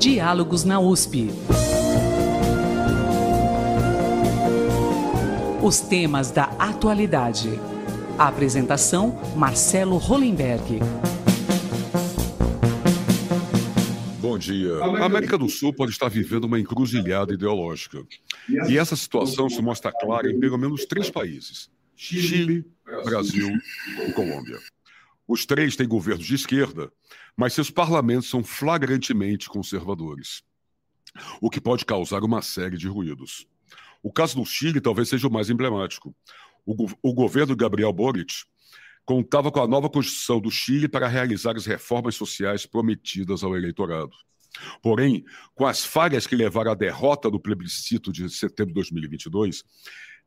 [0.00, 1.28] Diálogos na USP.
[5.62, 7.50] Os temas da atualidade.
[8.18, 10.78] A apresentação: Marcelo Hollenberg.
[14.22, 14.78] Bom dia.
[14.78, 18.02] A América do Sul pode estar vivendo uma encruzilhada ideológica.
[18.70, 22.64] E essa situação se mostra clara em pelo menos três países: Chile,
[23.04, 23.50] Brasil
[24.08, 24.58] e Colômbia.
[25.28, 26.90] Os três têm governos de esquerda,
[27.36, 30.42] mas seus parlamentos são flagrantemente conservadores,
[31.40, 33.46] o que pode causar uma série de ruídos.
[34.02, 36.14] O caso do Chile talvez seja o mais emblemático.
[36.64, 38.44] O, go o governo Gabriel Boric
[39.04, 44.12] contava com a nova Constituição do Chile para realizar as reformas sociais prometidas ao eleitorado.
[44.82, 49.64] Porém, com as falhas que levaram à derrota do plebiscito de setembro de 2022,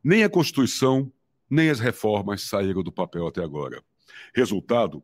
[0.02, 1.12] nem a Constituição
[1.48, 3.82] nem as reformas saíram do papel até agora.
[4.34, 5.02] Resultado: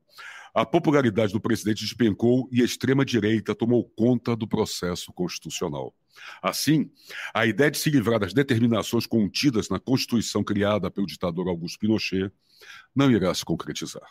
[0.54, 5.94] a popularidade do presidente despencou e a extrema-direita tomou conta do processo constitucional.
[6.42, 6.90] Assim,
[7.32, 12.30] a ideia de se livrar das determinações contidas na Constituição criada pelo ditador Augusto Pinochet
[12.94, 14.08] não irá se concretizar.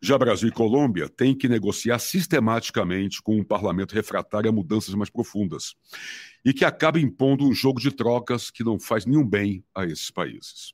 [0.00, 5.10] Já Brasil e Colômbia têm que negociar sistematicamente com um parlamento refratário a mudanças mais
[5.10, 5.74] profundas
[6.42, 10.10] e que acaba impondo um jogo de trocas que não faz nenhum bem a esses
[10.10, 10.72] países.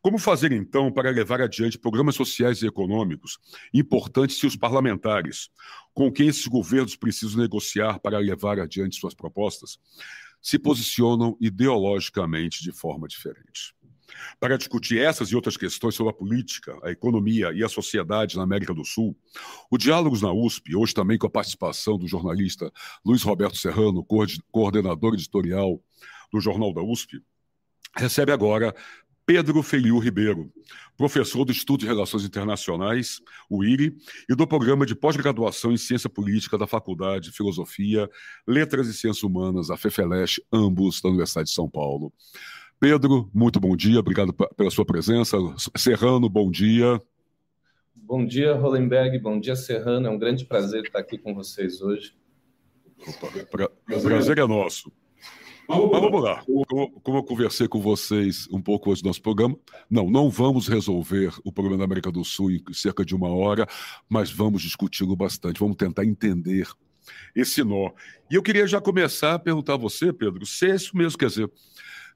[0.00, 3.38] Como fazer, então, para levar adiante programas sociais e econômicos
[3.72, 5.50] importantes se os parlamentares,
[5.92, 9.78] com quem esses governos precisam negociar para levar adiante suas propostas,
[10.40, 13.74] se posicionam ideologicamente de forma diferente?
[14.38, 18.42] Para discutir essas e outras questões sobre a política, a economia e a sociedade na
[18.42, 19.16] América do Sul,
[19.70, 22.72] o Diálogos na USP, hoje também com a participação do jornalista
[23.04, 24.04] Luiz Roberto Serrano,
[24.50, 25.80] coordenador editorial
[26.32, 27.22] do Jornal da USP,
[27.96, 28.74] recebe agora
[29.32, 30.52] Pedro Feliu Ribeiro,
[30.96, 33.96] professor do Estudo de Relações Internacionais, o IRI,
[34.28, 38.10] e do Programa de Pós-Graduação em Ciência Política da Faculdade de Filosofia,
[38.44, 42.12] Letras e Ciências Humanas, a FEFELESH, ambos da Universidade de São Paulo.
[42.80, 45.36] Pedro, muito bom dia, obrigado pela sua presença.
[45.76, 47.00] Serrano, bom dia.
[47.94, 50.08] Bom dia, Rolenberg, bom dia, Serrano.
[50.08, 52.16] É um grande prazer estar aqui com vocês hoje.
[53.06, 53.70] Opa, pra...
[53.96, 54.90] O prazer é nosso.
[55.70, 56.42] Mas vamos lá.
[56.44, 59.56] Como, como, eu conversei com vocês um pouco antes do nosso programa,
[59.88, 63.68] não, não vamos resolver o problema da América do Sul em cerca de uma hora,
[64.08, 66.66] mas vamos discuti-lo bastante, vamos tentar entender
[67.36, 67.90] esse nó.
[68.28, 71.26] E eu queria já começar a perguntar a você, Pedro, se é isso mesmo, quer
[71.26, 71.50] dizer,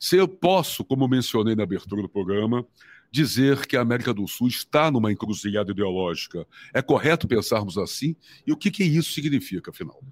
[0.00, 2.66] se eu posso, como mencionei na abertura do programa,
[3.09, 6.44] dizer que a América do Sul está numa encruzilhada ideológica.
[6.75, 8.16] É correto pensarmos assim?
[8.44, 10.03] E o que, que isso significa, afinal?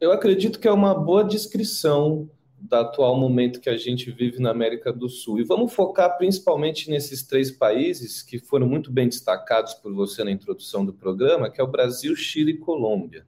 [0.00, 4.50] Eu acredito que é uma boa descrição do atual momento que a gente vive na
[4.50, 5.40] América do Sul.
[5.40, 10.30] E vamos focar principalmente nesses três países que foram muito bem destacados por você na
[10.30, 13.26] introdução do programa, que é o Brasil, Chile e Colômbia.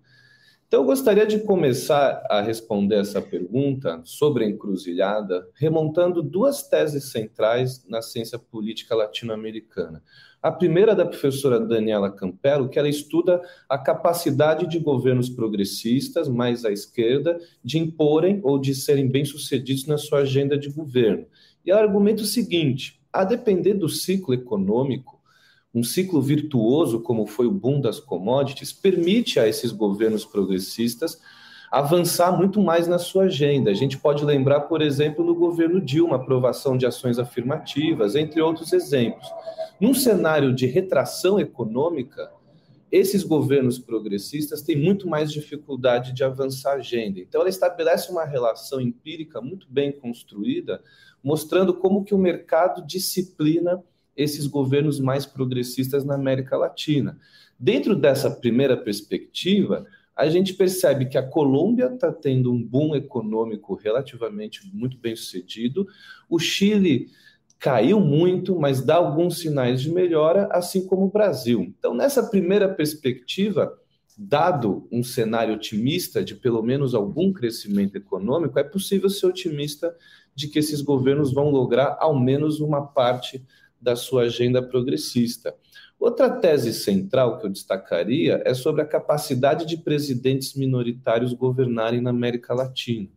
[0.66, 7.10] Então, eu gostaria de começar a responder essa pergunta sobre a encruzilhada, remontando duas teses
[7.10, 10.02] centrais na ciência política latino-americana.
[10.40, 16.28] A primeira é da professora Daniela Campello, que ela estuda a capacidade de governos progressistas,
[16.28, 21.26] mais à esquerda, de imporem ou de serem bem-sucedidos na sua agenda de governo.
[21.66, 25.18] E ela argumenta o seguinte: a depender do ciclo econômico,
[25.74, 31.20] um ciclo virtuoso, como foi o boom das commodities, permite a esses governos progressistas
[31.70, 33.70] avançar muito mais na sua agenda.
[33.70, 38.72] A gente pode lembrar, por exemplo, no governo Dilma, aprovação de ações afirmativas, entre outros
[38.72, 39.28] exemplos.
[39.80, 42.30] Num cenário de retração econômica,
[42.90, 47.20] esses governos progressistas têm muito mais dificuldade de avançar a agenda.
[47.20, 50.82] Então, ela estabelece uma relação empírica muito bem construída,
[51.22, 53.82] mostrando como que o mercado disciplina
[54.16, 57.18] esses governos mais progressistas na América Latina.
[57.58, 59.86] Dentro dessa primeira perspectiva,
[60.18, 65.86] a gente percebe que a Colômbia está tendo um boom econômico relativamente muito bem sucedido,
[66.28, 67.06] o Chile
[67.56, 71.72] caiu muito, mas dá alguns sinais de melhora, assim como o Brasil.
[71.78, 73.72] Então, nessa primeira perspectiva,
[74.16, 79.94] dado um cenário otimista de pelo menos algum crescimento econômico, é possível ser otimista
[80.34, 83.44] de que esses governos vão lograr ao menos uma parte
[83.80, 85.54] da sua agenda progressista.
[85.98, 92.10] Outra tese central que eu destacaria é sobre a capacidade de presidentes minoritários governarem na
[92.10, 93.08] América Latina.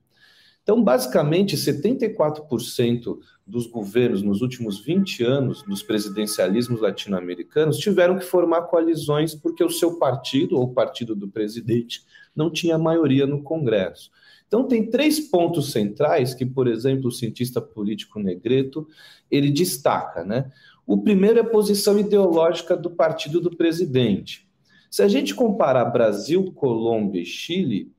[0.63, 8.63] Então, basicamente, 74% dos governos nos últimos 20 anos, dos presidencialismos latino-americanos, tiveram que formar
[8.63, 12.03] coalizões porque o seu partido, ou o partido do presidente,
[12.35, 14.11] não tinha maioria no Congresso.
[14.47, 18.87] Então, tem três pontos centrais que, por exemplo, o cientista político Negreto,
[19.29, 20.51] ele destaca, né?
[20.85, 24.49] O primeiro é a posição ideológica do partido do presidente.
[24.89, 27.93] Se a gente comparar Brasil, Colômbia e Chile,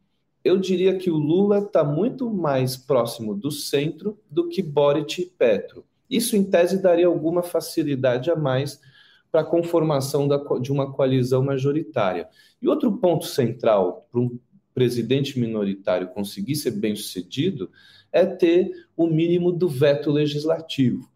[0.45, 5.27] eu diria que o Lula está muito mais próximo do centro do que Boric e
[5.27, 5.85] Petro.
[6.11, 8.81] Isso, em tese, daria alguma facilidade a mais
[9.31, 12.29] para a conformação da, de uma coalizão majoritária.
[12.61, 14.39] E outro ponto central para um
[14.75, 17.71] presidente minoritário conseguir ser bem sucedido
[18.13, 21.12] é ter o mínimo do veto legislativo.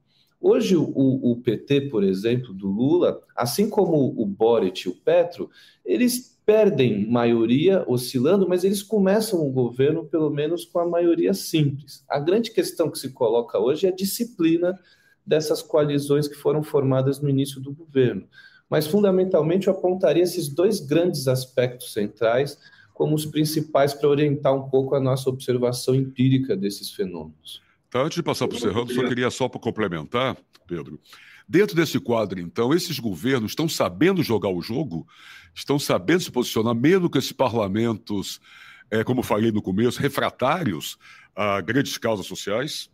[0.49, 5.51] Hoje, o, o, PT, por exemplo, do Lula, assim como o Boric e o Petro,
[5.85, 12.05] eles perdem maioria oscilando, mas eles começam o governo, pelo menos, com a maioria simples.
[12.09, 14.79] A grande questão que se coloca hoje é a disciplina
[15.27, 18.29] dessas coalizões que foram formadas no início do governo.
[18.71, 22.57] Mas, fundamentalmente, eu apontaria esses dois grandes aspectos centrais
[22.95, 27.66] como os principais para orientar um pouco a nossa observação empírica desses fenômenos.
[27.91, 30.37] Tá, antes de passar para o Serrano, só queria só para complementar,
[30.67, 31.01] Pedro.
[31.49, 35.07] Dentro desse quadro, então, esses governos estão sabendo jogar o jogo,
[35.55, 38.41] estão sabendo se posicionar, mesmo com esses parlamentos,
[38.91, 40.99] é, como falei no começo, refratários
[41.35, 42.91] a grandes causas sociais?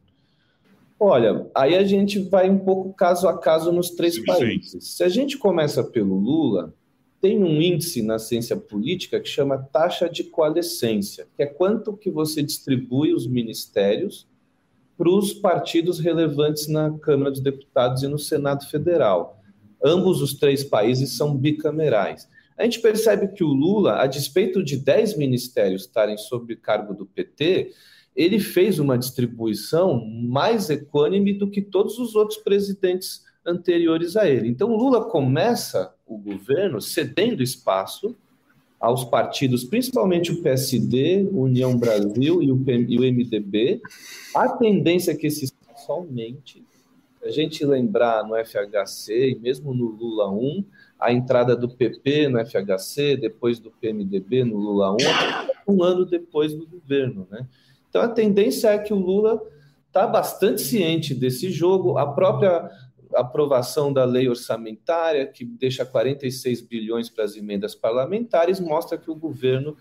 [1.01, 4.71] Olha, aí a gente vai um pouco caso a caso nos três sim, países.
[4.71, 4.81] Sim.
[4.81, 6.75] Se a gente começa pelo Lula,
[7.21, 12.11] tem um índice na ciência política que chama taxa de coalescência, que é quanto que
[12.11, 14.29] você distribui os ministérios
[15.03, 19.43] para os partidos relevantes na Câmara dos Deputados e no Senado Federal.
[19.85, 22.29] Ambos os três países são bicamerais.
[22.57, 27.05] A gente percebe que o Lula, a despeito de 10 ministérios estarem sob cargo do
[27.05, 27.73] PT,
[28.15, 34.47] ele fez uma distribuição mais equânime do que todos os outros presidentes anteriores a ele.
[34.47, 38.17] Então, Lula começa o governo cedendo espaço
[38.83, 43.81] aos partidos, principalmente o PSD, União Brasil e o, e o MDB.
[44.35, 46.65] A tendência é que esse espaço aumente.
[47.25, 50.65] A gente lembrar no FHC e mesmo no Lula 1,
[50.99, 54.97] a entrada do PP no FHC, depois do PMDB no Lula 1,
[55.69, 57.47] um ano depois do governo, né?
[57.89, 59.41] Então a tendência é que o Lula
[59.87, 62.69] está bastante ciente desse jogo, a própria
[63.15, 69.15] aprovação da lei orçamentária, que deixa 46 bilhões para as emendas parlamentares, mostra que o
[69.15, 69.77] governo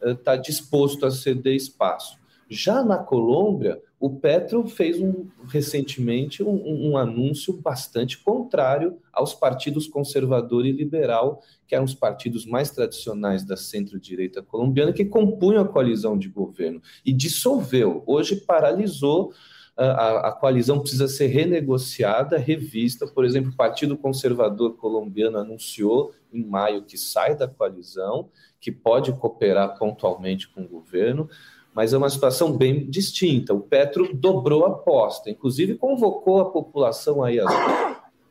[0.00, 2.22] está eh, disposto a ceder espaço.
[2.48, 9.86] Já na Colômbia, o Petro fez um, recentemente um, um, anúncio bastante contrário aos partidos
[9.86, 15.68] conservador e liberal, que eram os partidos mais tradicionais da centro-direita colombiana, que compunham a
[15.68, 18.02] coalizão de governo, e dissolveu.
[18.04, 19.32] Hoje paralisou.
[19.76, 23.06] A, a coalizão precisa ser renegociada, revista.
[23.06, 28.28] Por exemplo, o Partido Conservador Colombiano anunciou em maio que sai da coalizão,
[28.60, 31.28] que pode cooperar pontualmente com o governo
[31.74, 33.54] mas é uma situação bem distinta.
[33.54, 37.38] O Petro dobrou a aposta, inclusive convocou a população aí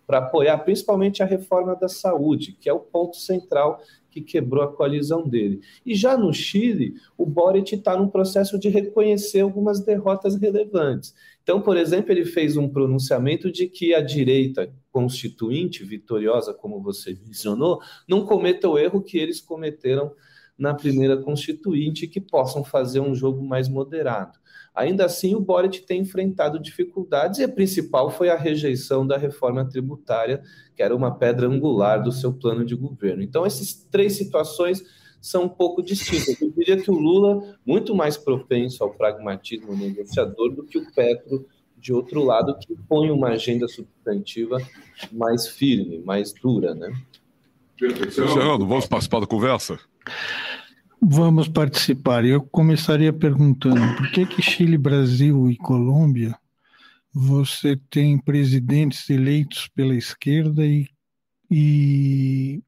[0.05, 4.71] para apoiar principalmente a reforma da saúde, que é o ponto central que quebrou a
[4.71, 5.61] coalizão dele.
[5.85, 11.15] E já no Chile, o Boric está num processo de reconhecer algumas derrotas relevantes.
[11.43, 17.17] Então, por exemplo, ele fez um pronunciamento de que a direita constituinte, vitoriosa, como você
[17.25, 20.11] mencionou, não cometa o erro que eles cometeram
[20.57, 24.37] na primeira constituinte que possam fazer um jogo mais moderado.
[24.75, 29.67] Ainda assim, o Boric tem enfrentado dificuldades e a principal foi a rejeição da reforma
[29.67, 30.41] tributária,
[30.75, 33.23] que era uma pedra angular do seu plano de governo.
[33.23, 34.83] Então, essas três situações
[35.21, 36.41] são um pouco distintas.
[36.41, 41.45] Eu diria que o Lula muito mais propenso ao pragmatismo negociador do que o Petro
[41.77, 44.57] de outro lado que põe uma agenda substantiva
[45.11, 46.91] mais firme, mais dura, né?
[47.81, 49.79] Luciano, vamos participar da conversa?
[51.01, 52.23] Vamos participar.
[52.23, 56.37] Eu começaria perguntando por que que Chile, Brasil e Colômbia
[57.13, 60.87] você tem presidentes eleitos pela esquerda e,
[61.49, 62.63] e,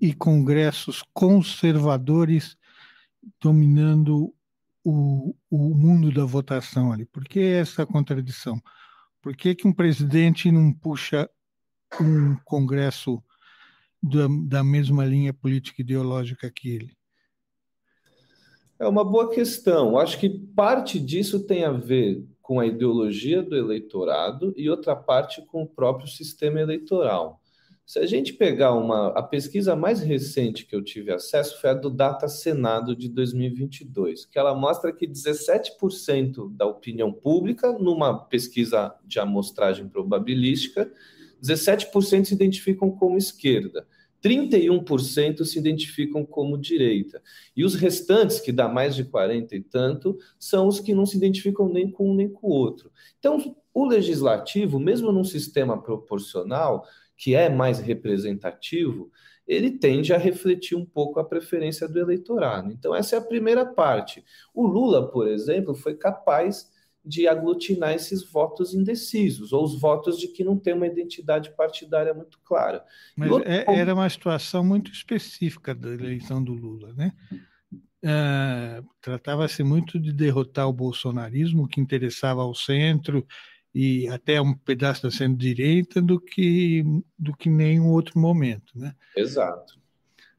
[0.00, 2.56] e congressos conservadores
[3.40, 4.34] dominando
[4.84, 7.04] o, o mundo da votação ali.
[7.04, 8.60] Por que essa contradição?
[9.20, 11.28] Por que, que um presidente não puxa
[12.00, 13.22] um congresso
[14.02, 16.96] da, da mesma linha política ideológica que ele?
[18.78, 19.98] É uma boa questão.
[19.98, 25.44] Acho que parte disso tem a ver com a ideologia do eleitorado e outra parte
[25.46, 27.42] com o próprio sistema eleitoral.
[27.88, 31.74] Se a gente pegar uma a pesquisa mais recente que eu tive acesso foi a
[31.74, 38.94] do Data Senado de 2022, que ela mostra que 17% da opinião pública numa pesquisa
[39.06, 40.92] de amostragem probabilística,
[41.42, 43.86] 17% se identificam como esquerda
[44.22, 47.22] 31% se identificam como direita.
[47.56, 51.16] E os restantes, que dá mais de 40 e tanto, são os que não se
[51.16, 52.90] identificam nem com um nem com o outro.
[53.18, 56.84] Então, o legislativo, mesmo num sistema proporcional,
[57.18, 59.10] que é mais representativo,
[59.46, 62.70] ele tende a refletir um pouco a preferência do eleitorado.
[62.70, 64.24] Então, essa é a primeira parte.
[64.54, 66.70] O Lula, por exemplo, foi capaz
[67.04, 72.12] de aglutinar esses votos indecisos, ou os votos de que não tem uma identidade partidária
[72.12, 72.84] muito clara.
[73.16, 73.50] Mas outro...
[73.50, 77.12] é, era uma situação muito específica da eleição do Lula, né?
[78.04, 83.26] Uh, Tratava-se muito de derrotar o bolsonarismo, que interessava ao centro
[83.74, 86.84] e até um pedaço da centro-direita, do que,
[87.18, 88.72] do que nenhum outro momento.
[88.74, 88.94] Né?
[89.16, 89.78] Exato,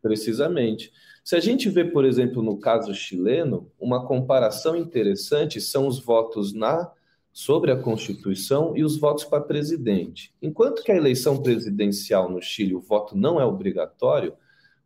[0.01, 0.91] precisamente.
[1.23, 6.53] Se a gente vê, por exemplo, no caso chileno, uma comparação interessante são os votos
[6.53, 6.91] na
[7.31, 10.33] sobre a Constituição e os votos para presidente.
[10.41, 14.33] Enquanto que a eleição presidencial no Chile, o voto não é obrigatório,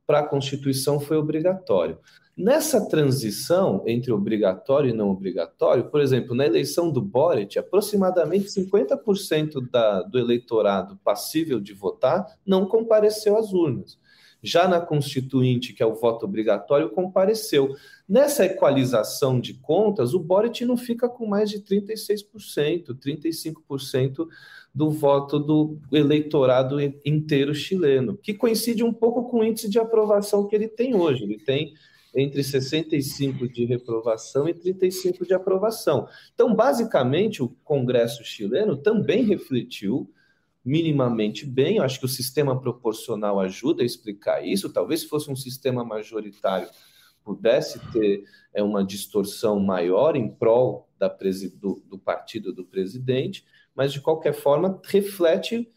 [0.06, 1.98] para a Constituição foi obrigatório.
[2.36, 9.70] Nessa transição entre obrigatório e não obrigatório, por exemplo, na eleição do Boric, aproximadamente 50%
[9.70, 14.00] da, do eleitorado passível de votar não compareceu às urnas.
[14.42, 17.76] Já na Constituinte, que é o voto obrigatório, compareceu.
[18.10, 24.28] Nessa equalização de contas, o Boric não fica com mais de 36%, 35%
[24.74, 30.48] do voto do eleitorado inteiro chileno, que coincide um pouco com o índice de aprovação
[30.48, 31.24] que ele tem hoje.
[31.24, 31.74] Ele tem
[32.16, 36.08] entre 65 de reprovação e 35 de aprovação.
[36.34, 40.10] Então, basicamente, o Congresso chileno também refletiu
[40.64, 41.78] minimamente bem.
[41.78, 44.72] Eu acho que o sistema proporcional ajuda a explicar isso.
[44.72, 46.68] Talvez se fosse um sistema majoritário
[47.24, 53.92] pudesse ter é, uma distorção maior em prol da do, do partido do presidente, mas
[53.92, 55.70] de qualquer forma reflete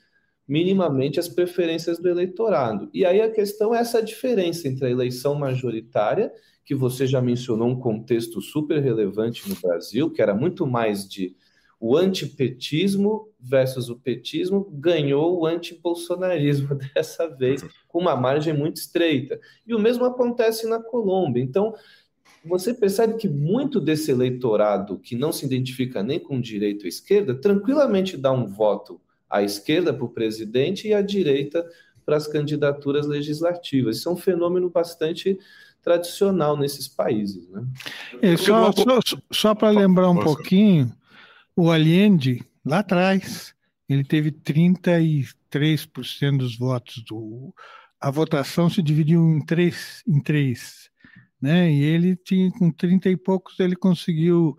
[0.47, 2.88] minimamente as preferências do eleitorado.
[2.95, 6.33] E aí a questão é essa diferença entre a eleição majoritária,
[6.65, 11.37] que você já mencionou um contexto super relevante no Brasil, que era muito mais de
[11.79, 19.38] o antipetismo versus o petismo, ganhou o antibolsonarismo dessa vez, com uma margem muito estreita.
[19.67, 21.43] E o mesmo acontece na Colômbia.
[21.43, 21.75] Então,
[22.47, 27.35] você percebe que muito desse eleitorado que não se identifica nem com direita ou esquerda,
[27.35, 31.69] tranquilamente dá um voto à esquerda para o presidente e à direita
[32.05, 33.99] para as candidaturas legislativas.
[33.99, 35.38] Isso é um fenômeno bastante
[35.83, 37.49] tradicional nesses países.
[37.49, 37.65] Né?
[38.23, 38.99] É, só só,
[39.31, 40.93] só para lembrar um pouquinho,
[41.57, 43.55] o Allende, lá atrás,
[43.88, 47.03] ele teve 33% dos votos.
[47.05, 47.55] Do,
[48.00, 50.91] a votação se dividiu em três, em três
[51.40, 51.71] né?
[51.71, 54.57] e ele tinha, com 30 e poucos, ele conseguiu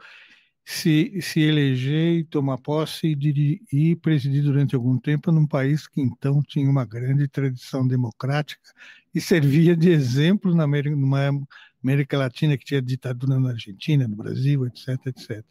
[0.63, 5.88] se, se eleger e tomar posse e, dirigir, e presidir durante algum tempo num país
[5.88, 8.69] que então tinha uma grande tradição democrática
[9.15, 11.29] e servia de exemplo na América, numa
[11.81, 15.46] América Latina que tinha ditadura na Argentina, no Brasil, etc, etc.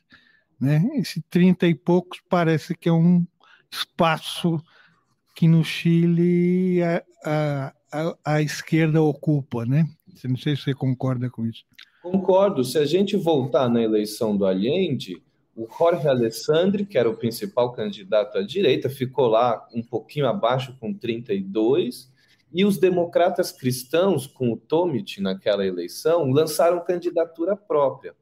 [0.60, 0.86] Né?
[0.96, 3.26] Esse 30 e poucos parece que é um
[3.70, 4.62] espaço
[5.34, 9.86] que no Chile a, a, a, a esquerda ocupa, né?
[10.24, 11.64] Não sei se você concorda com isso.
[12.02, 12.64] Concordo.
[12.64, 15.22] Se a gente voltar na eleição do Allende,
[15.56, 20.76] o Jorge Alessandri, que era o principal candidato à direita, ficou lá um pouquinho abaixo
[20.78, 22.12] com 32,
[22.52, 28.14] e os democratas cristãos, com o Tomit naquela eleição, lançaram candidatura própria.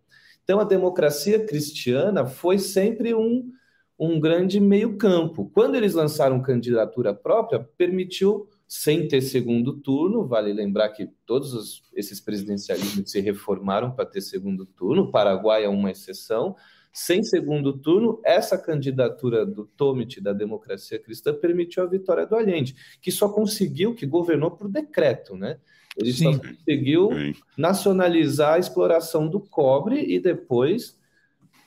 [0.43, 3.51] Então, a democracia cristiana foi sempre um,
[3.99, 5.51] um grande meio-campo.
[5.53, 10.27] Quando eles lançaram candidatura própria, permitiu sem ter segundo turno.
[10.27, 15.03] Vale lembrar que todos os, esses presidencialismos se reformaram para ter segundo turno.
[15.03, 16.57] O Paraguai é uma exceção.
[16.93, 22.77] Sem segundo turno, essa candidatura do Tomit da democracia cristã permitiu a vitória do Allende,
[23.03, 25.59] que só conseguiu, que governou por decreto, né?
[25.97, 26.35] Ele Sim.
[26.35, 27.11] só conseguiu
[27.57, 30.97] nacionalizar a exploração do cobre e depois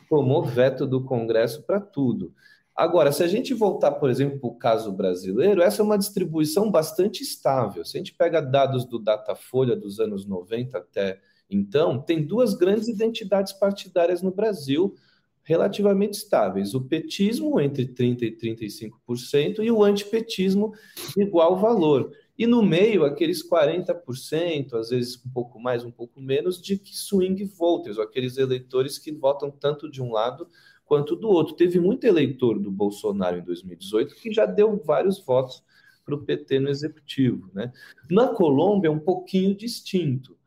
[0.10, 2.34] tomou veto do Congresso para tudo.
[2.77, 6.69] Agora, se a gente voltar, por exemplo, para o caso brasileiro, essa é uma distribuição
[6.69, 7.84] bastante estável.
[7.84, 11.19] Se a gente pega dados do Datafolha dos anos 90 até
[11.50, 14.93] então, tem duas grandes identidades partidárias no Brasil
[15.41, 20.74] relativamente estáveis: o petismo, entre 30% e 35%, e o antipetismo,
[21.17, 22.12] igual valor.
[22.38, 27.43] E no meio, aqueles 40%, às vezes um pouco mais, um pouco menos, de swing
[27.46, 30.48] voters, ou aqueles eleitores que votam tanto de um lado
[30.88, 31.56] quanto do outro.
[31.56, 35.63] Teve muito eleitor do Bolsonaro em 2018 que já deu vários votos
[36.03, 37.51] para o PT no executivo.
[37.53, 37.72] Né?
[38.10, 40.38] Na Colômbia é um pouquinho distinto.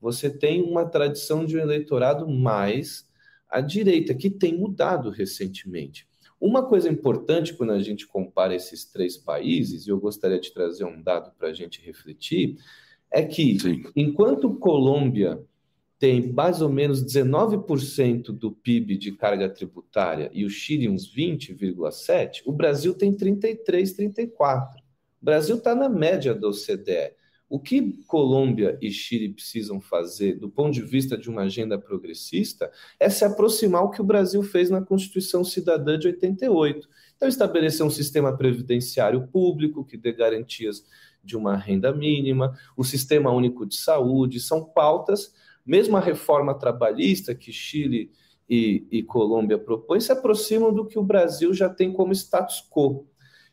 [0.00, 3.06] Você tem uma tradição de um eleitorado mais
[3.48, 6.08] à direita, que tem mudado recentemente.
[6.40, 10.84] Uma coisa importante quando a gente compara esses três países, e eu gostaria de trazer
[10.84, 12.56] um dado para a gente refletir,
[13.10, 13.82] é que Sim.
[13.94, 15.44] enquanto Colômbia
[16.00, 22.40] tem mais ou menos 19% do PIB de carga tributária e o Chile uns 20,7%,
[22.46, 23.58] o Brasil tem 33%,
[24.16, 24.80] 34%.
[25.20, 27.12] O Brasil está na média da OCDE.
[27.50, 32.70] O que Colômbia e Chile precisam fazer, do ponto de vista de uma agenda progressista,
[32.98, 36.88] é se aproximar o que o Brasil fez na Constituição Cidadã de 88.
[37.14, 40.82] Então, estabelecer um sistema previdenciário público que dê garantias
[41.22, 45.34] de uma renda mínima, o sistema único de saúde, são pautas,
[45.70, 48.10] mesmo a reforma trabalhista que Chile
[48.48, 53.06] e, e Colômbia propõem, se aproximam do que o Brasil já tem como status quo.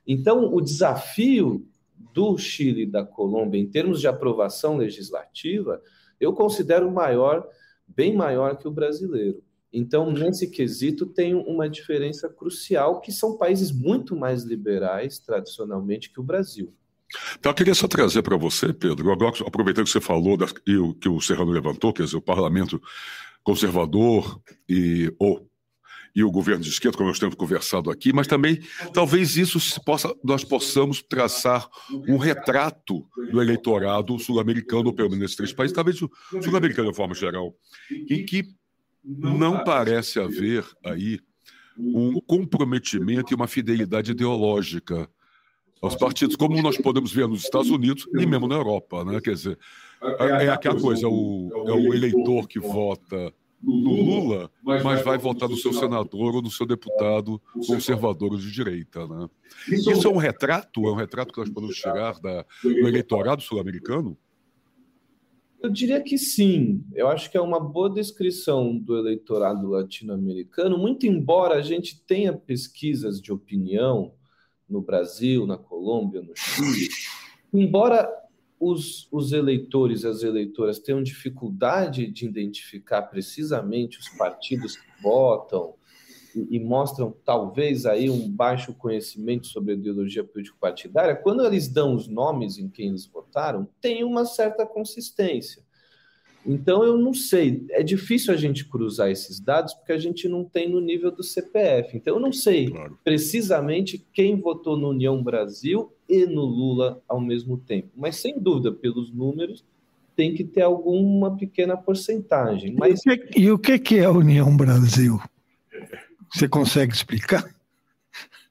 [0.05, 1.63] Então, o desafio
[2.11, 5.79] do Chile e da Colômbia, em termos de aprovação legislativa,
[6.19, 7.47] eu considero maior,
[7.87, 9.43] bem maior que o brasileiro.
[9.71, 16.19] Então, nesse quesito, tem uma diferença crucial, que são países muito mais liberais, tradicionalmente, que
[16.19, 16.73] o Brasil.
[17.39, 20.75] Então, eu queria só trazer para você, Pedro, agora aproveitando que você falou das, e
[20.75, 22.81] o que o Serrano levantou, quer dizer, o parlamento
[23.43, 25.49] conservador e ou
[26.17, 28.59] e o governo de esquerda, como nós temos conversado aqui, mas também
[28.91, 31.69] talvez isso possa, nós possamos traçar
[32.07, 35.99] um retrato do eleitorado sul-americano, pelo menos nesses três países, talvez
[36.41, 37.53] sul-americano de forma geral,
[38.09, 38.45] em que
[39.05, 41.19] não parece haver aí
[41.77, 45.07] um comprometimento e uma fidelidade ideológica
[45.81, 49.19] aos partidos, como nós podemos ver nos Estados Unidos e mesmo na Europa, né?
[49.21, 49.59] Quer dizer,
[50.19, 55.57] é, aquela coisa, o, é o eleitor que vota no Lula, mas vai votar no
[55.57, 59.07] seu senador ou no seu deputado conservador de direita.
[59.07, 59.27] Né?
[59.69, 60.87] Isso é um retrato?
[60.87, 64.17] É um retrato que nós podemos tirar da, do eleitorado sul-americano?
[65.59, 66.83] Eu diria que sim.
[66.93, 72.31] Eu acho que é uma boa descrição do eleitorado latino-americano, muito embora a gente tenha
[72.33, 74.13] pesquisas de opinião
[74.69, 76.89] no Brasil, na Colômbia, no Chile,
[77.53, 78.09] embora
[78.59, 85.75] os, os eleitores e as eleitoras tenham dificuldade de identificar precisamente os partidos que votam
[86.35, 91.95] e, e mostram talvez aí um baixo conhecimento sobre a ideologia político-partidária, quando eles dão
[91.95, 95.66] os nomes em quem eles votaram, tem uma certa consistência.
[96.47, 100.45] Então, eu não sei, é difícil a gente cruzar esses dados porque a gente não
[100.45, 101.97] tem no nível do CPF.
[101.97, 102.97] Então, eu não sei claro.
[103.03, 107.89] precisamente quem votou no União Brasil e no Lula ao mesmo tempo.
[107.95, 109.65] Mas, sem dúvida, pelos números,
[110.15, 112.73] tem que ter alguma pequena porcentagem.
[112.79, 113.01] Mas...
[113.05, 115.19] E, o que, e o que é a União Brasil?
[116.33, 117.45] Você consegue explicar?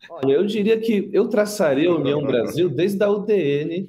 [0.09, 3.89] Olha, eu diria que eu traçaria a União Brasil desde a UDN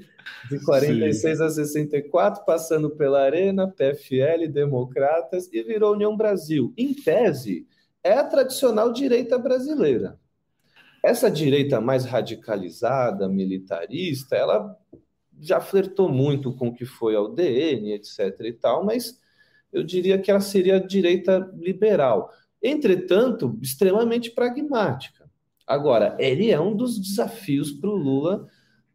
[0.50, 1.44] de 46 Sim.
[1.44, 6.74] a 64, passando pela Arena, PFL, Democratas e virou União Brasil.
[6.78, 7.68] Em tese,
[8.04, 10.20] é a tradicional direita brasileira.
[11.04, 14.78] Essa direita mais radicalizada, militarista, ela
[15.40, 18.40] já flertou muito com o que foi a UDN, etc.
[18.42, 19.20] e tal, mas
[19.72, 22.32] eu diria que ela seria a direita liberal.
[22.62, 25.30] Entretanto, extremamente pragmática.
[25.66, 28.48] Agora, ele é um dos desafios para o Lula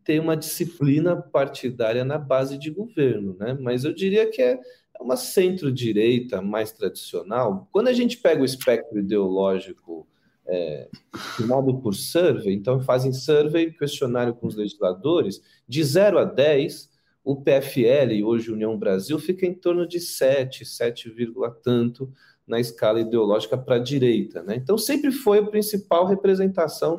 [0.05, 3.57] ter uma disciplina partidária na base de governo, né?
[3.61, 4.59] Mas eu diria que é
[5.01, 7.69] uma centro-direita mais tradicional.
[7.73, 10.07] Quando a gente pega o espectro ideológico
[10.47, 16.91] é, formado por survey, então fazem survey, questionário com os legisladores, de 0 a 10,
[17.25, 21.15] o PFL, hoje União Brasil, fica em torno de 7, 7,
[21.63, 22.13] tanto
[22.47, 24.43] na escala ideológica para a direita.
[24.43, 24.57] Né?
[24.57, 26.97] Então sempre foi a principal representação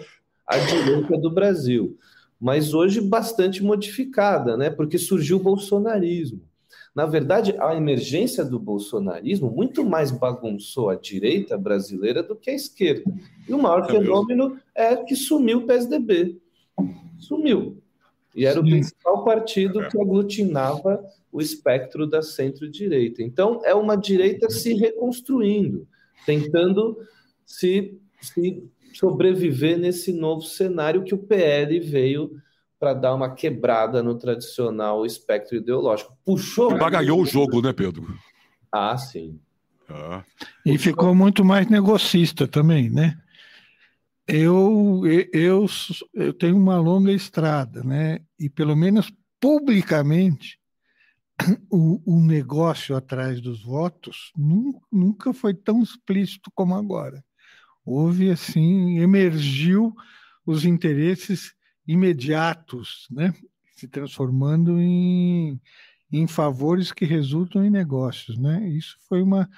[0.48, 1.98] à direita do Brasil
[2.43, 4.69] mas hoje bastante modificada, né?
[4.69, 6.41] Porque surgiu o bolsonarismo.
[6.93, 12.53] Na verdade, a emergência do bolsonarismo muito mais bagunçou a direita brasileira do que a
[12.53, 13.10] esquerda.
[13.47, 14.62] E o maior é fenômeno mesmo?
[14.75, 16.38] é que sumiu o PSDB.
[17.17, 17.82] Sumiu.
[18.36, 18.67] E era Sim.
[18.67, 19.89] o principal partido é.
[19.89, 21.01] que aglutinava
[21.32, 23.23] o espectro da centro-direita.
[23.23, 25.88] Então, é uma direita se reconstruindo,
[26.25, 26.97] tentando
[27.45, 28.62] se, se
[28.93, 32.32] sobreviver nesse novo cenário que o PL veio
[32.79, 36.17] para dar uma quebrada no tradicional espectro ideológico.
[36.25, 36.77] Puxou.
[36.77, 38.06] Bagalhou o jogo, né, Pedro?
[38.71, 39.39] Ah, sim.
[39.89, 40.23] Ah.
[40.65, 43.17] E ficou muito mais negocista também, né?
[44.27, 45.01] Eu,
[45.32, 45.65] eu,
[46.13, 48.19] eu tenho uma longa estrada, né?
[48.39, 50.60] E pelo menos publicamente,
[51.69, 54.32] o, o negócio atrás dos votos
[54.91, 57.23] nunca foi tão explícito como agora
[57.86, 59.96] houve assim, emergiu
[60.46, 61.54] os interesses
[61.88, 63.34] imediatos, né?
[63.76, 65.60] se transformando em,
[66.12, 68.38] em favores que resultam em negócios.
[68.38, 68.67] Né?
[68.69, 69.50] Isso foi uma.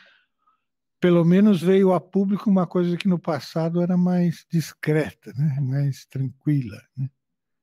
[0.99, 5.59] Pelo menos veio a público uma coisa que no passado era mais discreta, né?
[5.61, 6.81] mais tranquila.
[6.97, 7.09] Né?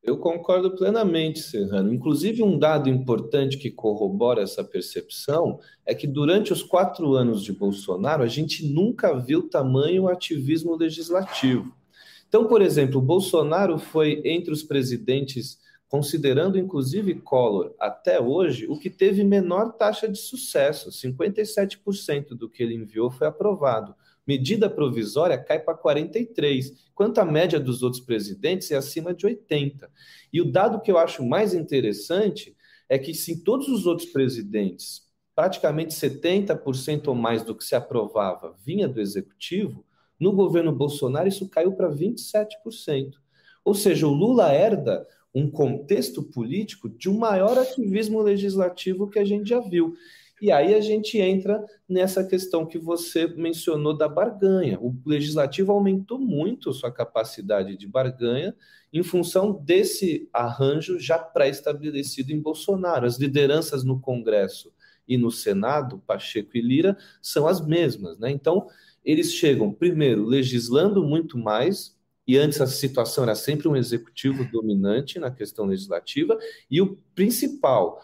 [0.02, 1.94] Eu concordo plenamente, Serrano.
[1.94, 7.52] Inclusive, um dado importante que corrobora essa percepção é que durante os quatro anos de
[7.52, 11.72] Bolsonaro, a gente nunca viu tamanho ativismo legislativo.
[12.28, 15.60] Então, por exemplo, Bolsonaro foi entre os presidentes
[15.92, 22.62] considerando inclusive Collor até hoje, o que teve menor taxa de sucesso, 57% do que
[22.62, 23.94] ele enviou foi aprovado.
[24.26, 29.90] Medida provisória cai para 43, enquanto a média dos outros presidentes é acima de 80.
[30.32, 32.56] E o dado que eu acho mais interessante
[32.88, 35.02] é que se todos os outros presidentes,
[35.34, 39.84] praticamente 70% ou mais do que se aprovava vinha do executivo,
[40.20, 43.14] no governo Bolsonaro isso caiu para 27%.
[43.64, 49.24] Ou seja, o Lula herda um contexto político de um maior ativismo legislativo que a
[49.24, 49.94] gente já viu.
[50.42, 54.76] E aí a gente entra nessa questão que você mencionou da barganha.
[54.80, 58.52] O legislativo aumentou muito sua capacidade de barganha
[58.92, 63.06] em função desse arranjo já pré-estabelecido em Bolsonaro.
[63.06, 64.72] As lideranças no Congresso
[65.06, 68.18] e no Senado, Pacheco e Lira, são as mesmas.
[68.18, 68.32] Né?
[68.32, 68.66] Então,
[69.04, 75.20] eles chegam, primeiro, legislando muito mais, e antes a situação era sempre um executivo dominante
[75.20, 76.36] na questão legislativa,
[76.68, 78.02] e o principal,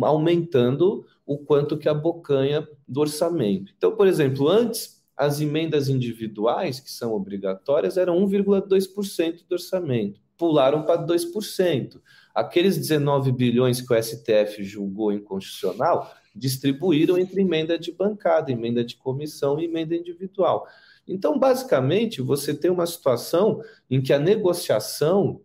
[0.00, 3.72] aumentando o quanto que abocanha do orçamento.
[3.76, 10.82] Então, por exemplo, antes as emendas individuais, que são obrigatórias, eram 1,2% do orçamento, pularam
[10.82, 12.00] para 2%.
[12.34, 18.96] Aqueles 19 bilhões que o STF julgou inconstitucional, distribuíram entre emenda de bancada, emenda de
[18.96, 20.66] comissão e emenda individual.
[21.06, 25.40] Então, basicamente, você tem uma situação em que a negociação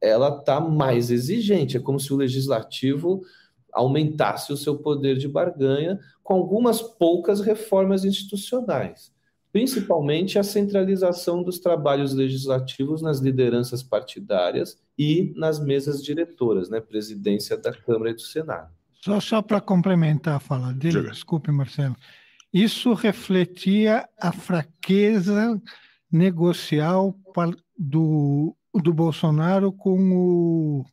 [0.00, 1.76] ela está mais exigente.
[1.76, 3.22] É como se o legislativo
[3.74, 9.12] aumentasse o seu poder de barganha com algumas poucas reformas institucionais,
[9.52, 17.56] principalmente a centralização dos trabalhos legislativos nas lideranças partidárias e nas mesas diretoras, né, presidência
[17.56, 18.72] da Câmara e do Senado.
[18.94, 21.10] Só, só para complementar a fala dele, Diga.
[21.10, 21.94] desculpe, Marcelo,
[22.52, 25.60] isso refletia a fraqueza
[26.10, 27.14] negocial
[27.76, 30.84] do, do Bolsonaro com o,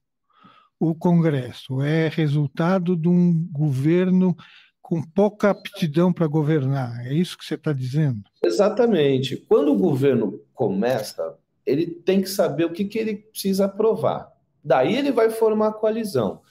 [0.81, 1.79] o Congresso.
[1.83, 4.35] É resultado de um governo
[4.81, 7.05] com pouca aptidão para governar.
[7.05, 8.23] É isso que você está dizendo?
[8.43, 9.37] Exatamente.
[9.37, 14.27] Quando o governo começa, ele tem que saber o que, que ele precisa aprovar.
[14.63, 16.41] Daí ele vai formar a coalizão.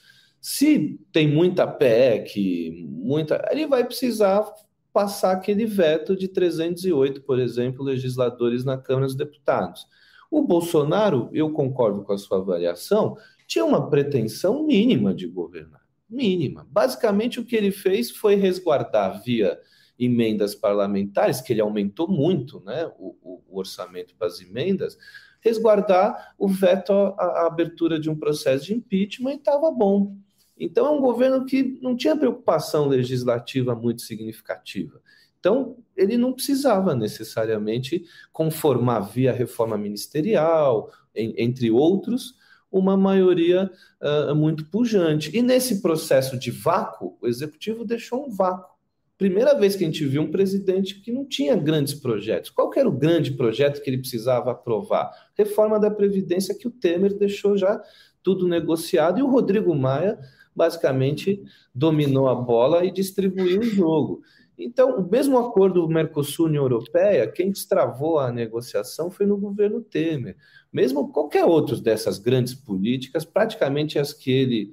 [0.40, 4.47] Se tem muita PEC, muita, ele vai precisar
[4.93, 9.87] passar aquele veto de 308, por exemplo, legisladores na Câmara dos Deputados.
[10.31, 13.16] O Bolsonaro, eu concordo com a sua avaliação,
[13.51, 15.85] tinha uma pretensão mínima de governar.
[16.09, 16.65] Mínima.
[16.71, 19.59] Basicamente, o que ele fez foi resguardar via
[19.99, 24.97] emendas parlamentares, que ele aumentou muito né, o, o orçamento para as emendas,
[25.41, 30.17] resguardar o veto à, à abertura de um processo de impeachment e estava bom.
[30.57, 35.03] Então, é um governo que não tinha preocupação legislativa muito significativa.
[35.41, 42.39] Então, ele não precisava necessariamente conformar via reforma ministerial, em, entre outros,
[42.71, 45.37] uma maioria uh, muito pujante.
[45.37, 48.79] E nesse processo de vácuo, o executivo deixou um vácuo.
[49.19, 52.49] Primeira vez que a gente viu um presidente que não tinha grandes projetos.
[52.49, 55.11] Qual era o grande projeto que ele precisava aprovar?
[55.35, 57.83] Reforma da Previdência que o Temer deixou já
[58.23, 60.19] tudo negociado e o Rodrigo Maia
[60.55, 61.43] basicamente
[61.75, 64.23] dominou a bola e distribuiu o jogo.
[64.59, 70.37] Então, o mesmo acordo Mercosul-União Europeia, quem destravou a negociação foi no governo Temer.
[70.73, 74.73] Mesmo qualquer outro dessas grandes políticas, praticamente as que ele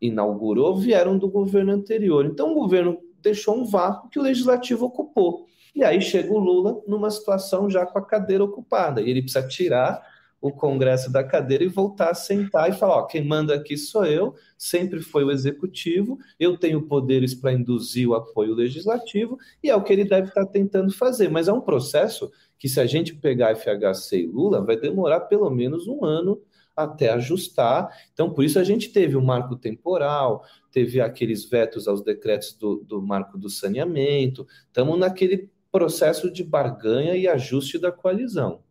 [0.00, 2.26] inaugurou, vieram do governo anterior.
[2.26, 5.46] Então, o governo deixou um vácuo que o legislativo ocupou.
[5.74, 9.00] E aí chega o Lula numa situação já com a cadeira ocupada.
[9.00, 10.02] E ele precisa tirar
[10.42, 14.04] o Congresso da cadeira e voltar a sentar e falar: ó, quem manda aqui sou
[14.04, 19.76] eu, sempre foi o executivo, eu tenho poderes para induzir o apoio legislativo, e é
[19.76, 21.30] o que ele deve estar tentando fazer.
[21.30, 22.30] Mas é um processo
[22.62, 26.40] que, se a gente pegar FHC e Lula, vai demorar pelo menos um ano
[26.76, 27.88] até ajustar.
[28.12, 32.76] Então, por isso a gente teve o marco temporal, teve aqueles vetos aos decretos do,
[32.76, 38.62] do marco do saneamento, estamos naquele processo de barganha e ajuste da coalizão.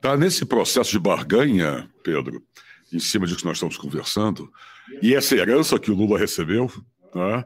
[0.00, 2.42] Tá nesse processo de barganha, Pedro,
[2.92, 4.50] em cima disso que nós estamos conversando,
[5.00, 6.68] e essa herança que o Lula recebeu,
[7.14, 7.44] né,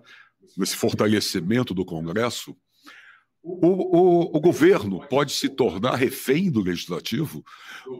[0.56, 2.56] nesse fortalecimento do Congresso,
[3.42, 7.44] o, o, o, governo pode se tornar refém do legislativo,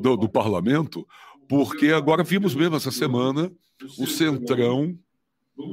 [0.00, 1.07] do, do, parlamento,
[1.48, 3.50] porque agora vimos mesmo essa semana
[3.98, 4.96] o Centrão,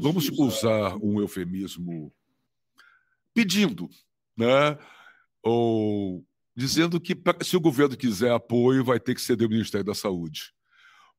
[0.01, 2.11] vamos usar um eufemismo,
[3.33, 3.87] pedindo,
[4.35, 4.77] né,
[5.43, 9.93] ou dizendo que se o governo quiser apoio, vai ter que ceder o Ministério da
[9.93, 10.51] Saúde,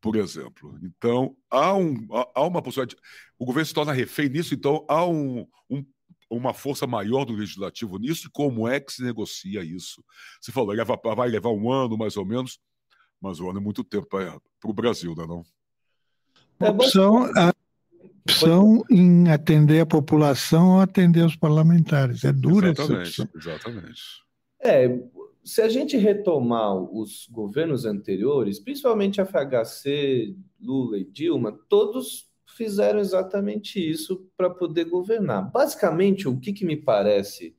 [0.01, 0.79] por exemplo.
[0.83, 3.01] Então, há, um, há uma possibilidade.
[3.39, 5.85] O governo se torna refém nisso, então há um, um,
[6.31, 10.03] uma força maior do legislativo nisso, e como é que se negocia isso?
[10.41, 12.61] Você falou, leva, vai levar um ano, mais ou menos,
[13.21, 15.43] mas um ano é muito tempo para o Brasil, não é não?
[16.61, 17.53] É opção, a
[18.25, 22.23] opção em atender a população ou atender os parlamentares.
[22.23, 23.53] É dura exatamente, essa opção.
[23.53, 24.03] Exatamente.
[24.63, 25.01] É,
[25.45, 32.30] se a gente retomar os governos anteriores, principalmente a FHC, Lula e Dilma, todos
[32.61, 35.51] fizeram exatamente isso para poder governar.
[35.51, 37.57] Basicamente, o que, que me parece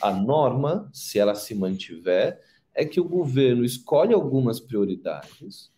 [0.00, 2.40] a norma, se ela se mantiver,
[2.74, 5.70] é que o governo escolhe algumas prioridades.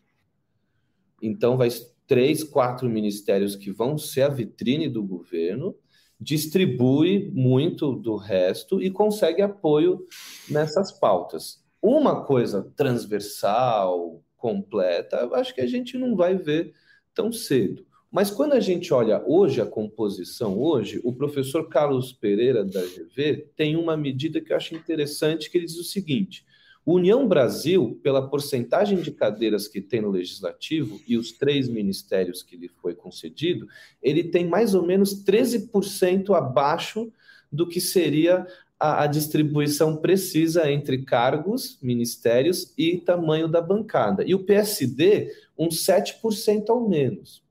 [1.20, 1.68] Então, vai
[2.06, 5.76] três, quatro ministérios que vão ser a vitrine do governo,
[6.18, 10.06] distribui muito do resto e consegue apoio
[10.48, 11.62] nessas pautas.
[11.82, 16.72] Uma coisa transversal, completa, acho que a gente não vai ver
[17.12, 17.84] tão cedo.
[18.14, 23.48] Mas quando a gente olha hoje a composição, hoje, o professor Carlos Pereira da GV
[23.56, 26.46] tem uma medida que eu acho interessante, que ele diz o seguinte:
[26.86, 32.56] União Brasil, pela porcentagem de cadeiras que tem no legislativo e os três ministérios que
[32.56, 33.66] lhe foi concedido,
[34.00, 37.10] ele tem mais ou menos 13% abaixo
[37.50, 38.46] do que seria
[38.78, 44.22] a, a, distribuição precisa entre cargos, ministérios e tamanho da bancada.
[44.24, 47.43] E o PSD, uns 7% ao menos,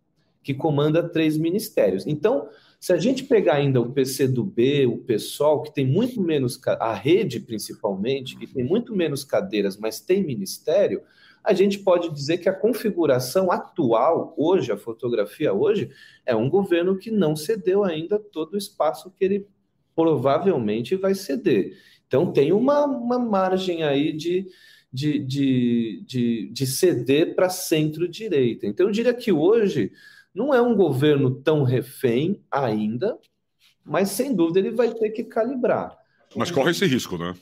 [0.44, 2.06] que comanda três ministérios.
[2.06, 6.94] Então, se a gente pegar ainda o PCdoB, o PSOL, que tem muito menos, a
[6.94, 11.02] rede principalmente, que tem muito menos cadeiras, mas tem ministério,
[11.44, 15.90] a gente pode dizer que a configuração atual, hoje, a fotografia hoje,
[16.26, 19.48] é um governo que não cedeu ainda todo o espaço que ele
[19.96, 21.78] provavelmente vai ceder.
[22.08, 24.48] Então, tem uma, uma margem aí de,
[24.92, 28.68] de, de, de, de ceder para centro-direita.
[28.68, 29.92] Então, eu diria que hoje
[30.34, 33.18] não é um governo tão refém ainda,
[33.86, 35.96] mas sem dúvida ele vai ter que calibrar.
[36.36, 37.36] Mas corre esse risco, né?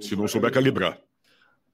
[0.00, 1.00] Se não souber calibrar.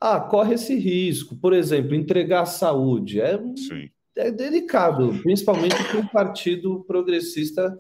[0.01, 1.37] Ah, corre esse risco.
[1.37, 3.91] Por exemplo, entregar a saúde é, Sim.
[4.15, 7.77] é delicado, principalmente para um partido progressista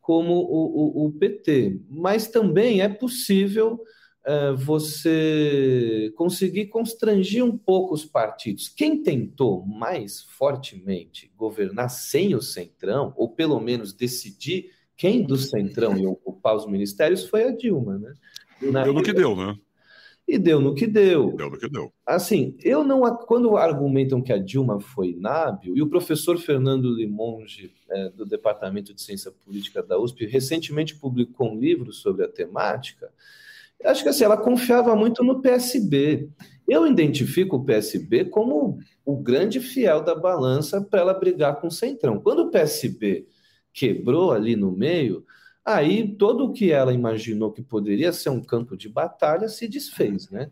[0.00, 1.80] como o, o, o PT.
[1.88, 3.80] Mas também é possível
[4.26, 8.68] é, você conseguir constranger um pouco os partidos.
[8.68, 15.96] Quem tentou mais fortemente governar sem o Centrão, ou pelo menos decidir quem do Centrão
[15.98, 18.14] ia ocupar os ministérios, foi a Dilma, né?
[18.62, 18.84] Na...
[18.84, 19.56] Deu no que deu, né?
[20.26, 21.32] E deu no que deu.
[21.36, 21.92] Deu no que deu.
[22.06, 23.02] Assim, eu não.
[23.26, 28.94] Quando argumentam que a Dilma foi inábil, e o professor Fernando Limonge, é, do Departamento
[28.94, 33.12] de Ciência Política da USP, recentemente publicou um livro sobre a temática
[33.84, 36.28] acho que assim, ela confiava muito no PSB.
[36.66, 41.70] Eu identifico o PSB como o grande fiel da balança para ela brigar com o
[41.70, 42.20] Centrão.
[42.20, 43.26] Quando o PSB
[43.72, 45.24] quebrou ali no meio,
[45.64, 50.30] aí todo o que ela imaginou que poderia ser um campo de batalha se desfez,
[50.30, 50.50] né?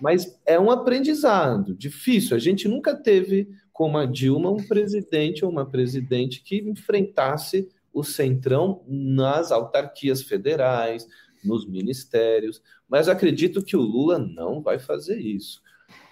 [0.00, 2.36] Mas é um aprendizado difícil.
[2.36, 8.02] A gente nunca teve, como a Dilma, um presidente ou uma presidente que enfrentasse o
[8.02, 11.06] Centrão nas autarquias federais,
[11.44, 15.62] nos ministérios, mas acredito que o Lula não vai fazer isso.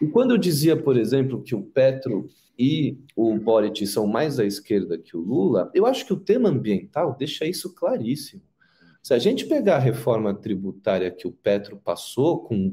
[0.00, 4.44] E quando eu dizia, por exemplo, que o Petro e o Boric são mais à
[4.44, 8.42] esquerda que o Lula, eu acho que o tema ambiental deixa isso claríssimo.
[9.02, 12.72] Se a gente pegar a reforma tributária que o Petro passou, com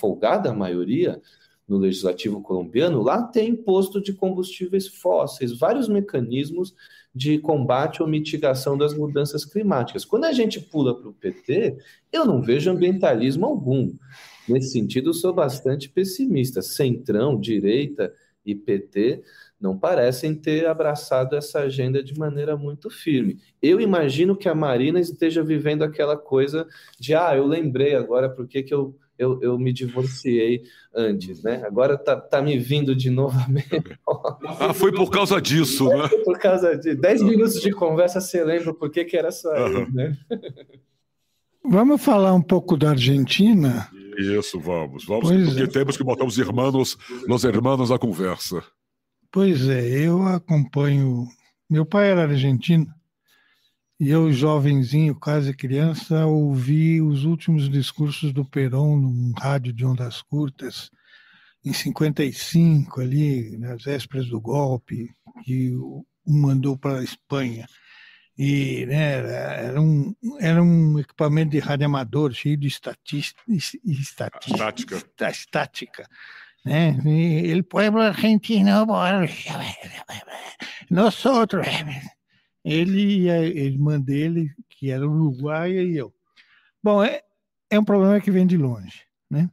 [0.00, 1.20] folgada maioria
[1.68, 6.74] no legislativo colombiano, lá tem imposto de combustíveis fósseis, vários mecanismos
[7.14, 10.04] de combate ou mitigação das mudanças climáticas.
[10.04, 11.76] Quando a gente pula para o PT,
[12.12, 13.92] eu não vejo ambientalismo algum.
[14.48, 16.62] Nesse sentido, sou bastante pessimista.
[16.62, 18.12] Centrão, direita
[18.46, 19.22] e PT
[19.60, 23.38] não parecem ter abraçado essa agenda de maneira muito firme.
[23.60, 26.66] Eu imagino que a Marina esteja vivendo aquela coisa
[26.98, 30.62] de, ah, eu lembrei agora porque que eu eu, eu me divorciei
[30.94, 31.62] antes, né?
[31.66, 33.98] Agora tá, tá me vindo de novo a memória.
[34.60, 36.08] Ah, foi por causa disso, né?
[36.08, 39.50] Foi por causa de 10 minutos de conversa, você lembra por que, que era só
[39.50, 39.90] uhum.
[39.92, 40.16] né?
[41.64, 43.88] Vamos falar um pouco da Argentina?
[44.16, 45.04] Isso, vamos.
[45.04, 45.66] Vamos, pois porque é.
[45.66, 46.96] temos que botar os irmãos,
[47.28, 48.62] os irmãos na conversa.
[49.30, 51.26] Pois é, eu acompanho.
[51.68, 52.86] Meu pai era argentino
[54.00, 60.22] e eu, jovenzinho, quase criança, ouvi os últimos discursos do Perón num rádio de ondas
[60.22, 60.90] curtas,
[61.64, 65.10] em 55, ali, nas vésperas do golpe,
[65.44, 67.66] que o mandou para a Espanha.
[68.36, 75.02] E né, era, um, era um equipamento de rádio amador cheio de estatística, estática.
[75.28, 76.08] estática
[76.64, 76.96] né?
[77.04, 78.86] E ele pueblo argentino,
[80.90, 81.66] nós outros
[82.64, 86.12] ele e a irmã dele, que era uruguaia, e eu.
[86.82, 87.22] Bom, é,
[87.70, 89.02] é um problema que vem de longe.
[89.30, 89.48] Né?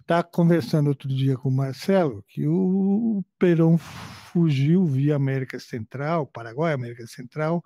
[0.00, 6.72] Estava conversando outro dia com o Marcelo que o Perón fugiu via América Central, Paraguai,
[6.72, 7.62] América Central,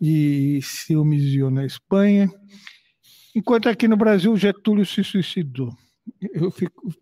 [0.00, 2.28] e se humilhou na Espanha,
[3.34, 5.72] enquanto aqui no Brasil Getúlio se suicidou.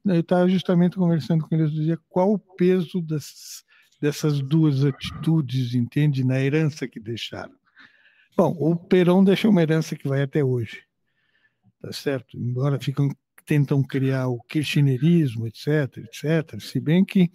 [0.04, 3.64] Eu estava justamente conversando com eles, dizia qual o peso das,
[4.02, 7.54] dessas duas atitudes, entende, na herança que deixaram.
[8.36, 10.82] Bom, o Perón deixou uma herança que vai até hoje,
[11.80, 12.36] tá certo?
[12.36, 13.08] Embora ficam
[13.44, 17.28] tentam criar o kirchnerismo, etc, etc, se bem que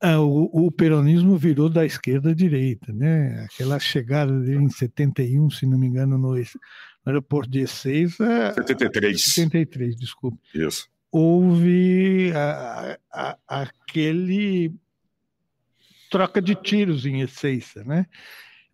[0.00, 3.44] ah, o, o, peronismo virou da esquerda à direita, né?
[3.44, 6.44] Aquela chegada dele em 71, se não me engano, no, no
[7.06, 8.52] aeroporto de Ezeiza...
[8.54, 9.22] 73.
[9.22, 10.38] 73, desculpe.
[10.54, 10.88] Isso.
[11.10, 14.72] Houve a, a, aquele
[16.08, 18.06] troca de tiros em Ezeiza, né?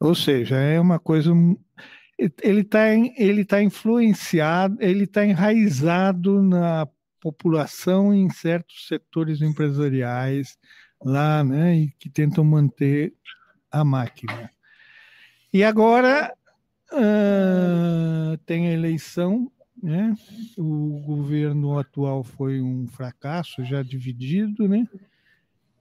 [0.00, 1.32] Ou seja, é uma coisa
[2.42, 6.86] ele está ele tá influenciado, ele está enraizado na
[7.20, 10.58] população em certos setores empresariais,
[11.02, 13.14] lá, né, e que tentam manter
[13.70, 14.50] a máquina.
[15.52, 16.32] E agora
[16.92, 19.50] uh, tem a eleição,
[19.82, 20.14] né?
[20.56, 24.86] O governo atual foi um fracasso, já dividido, né?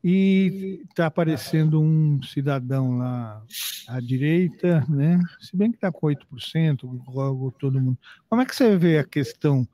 [0.04, 3.42] E está aparecendo um cidadão lá
[3.88, 5.20] à direita, né?
[5.40, 7.98] Se bem que está com 8%, logo todo mundo.
[8.30, 9.66] Como é que você vê a questão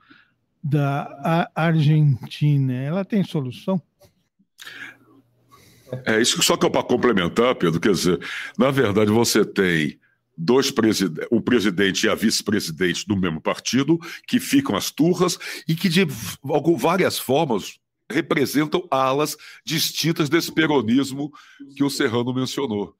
[0.63, 2.73] da Argentina?
[2.73, 3.81] Ela tem solução?
[6.05, 8.19] É isso só que é para complementar, Pedro, quer dizer,
[8.57, 9.99] na verdade você tem
[10.37, 15.37] dois presidentes, o presidente e a vice-presidente do mesmo partido, que ficam as turras
[15.67, 16.05] e que de
[16.77, 17.79] várias formas
[18.11, 21.31] representam alas distintas desse peronismo
[21.75, 22.95] que o Serrano mencionou.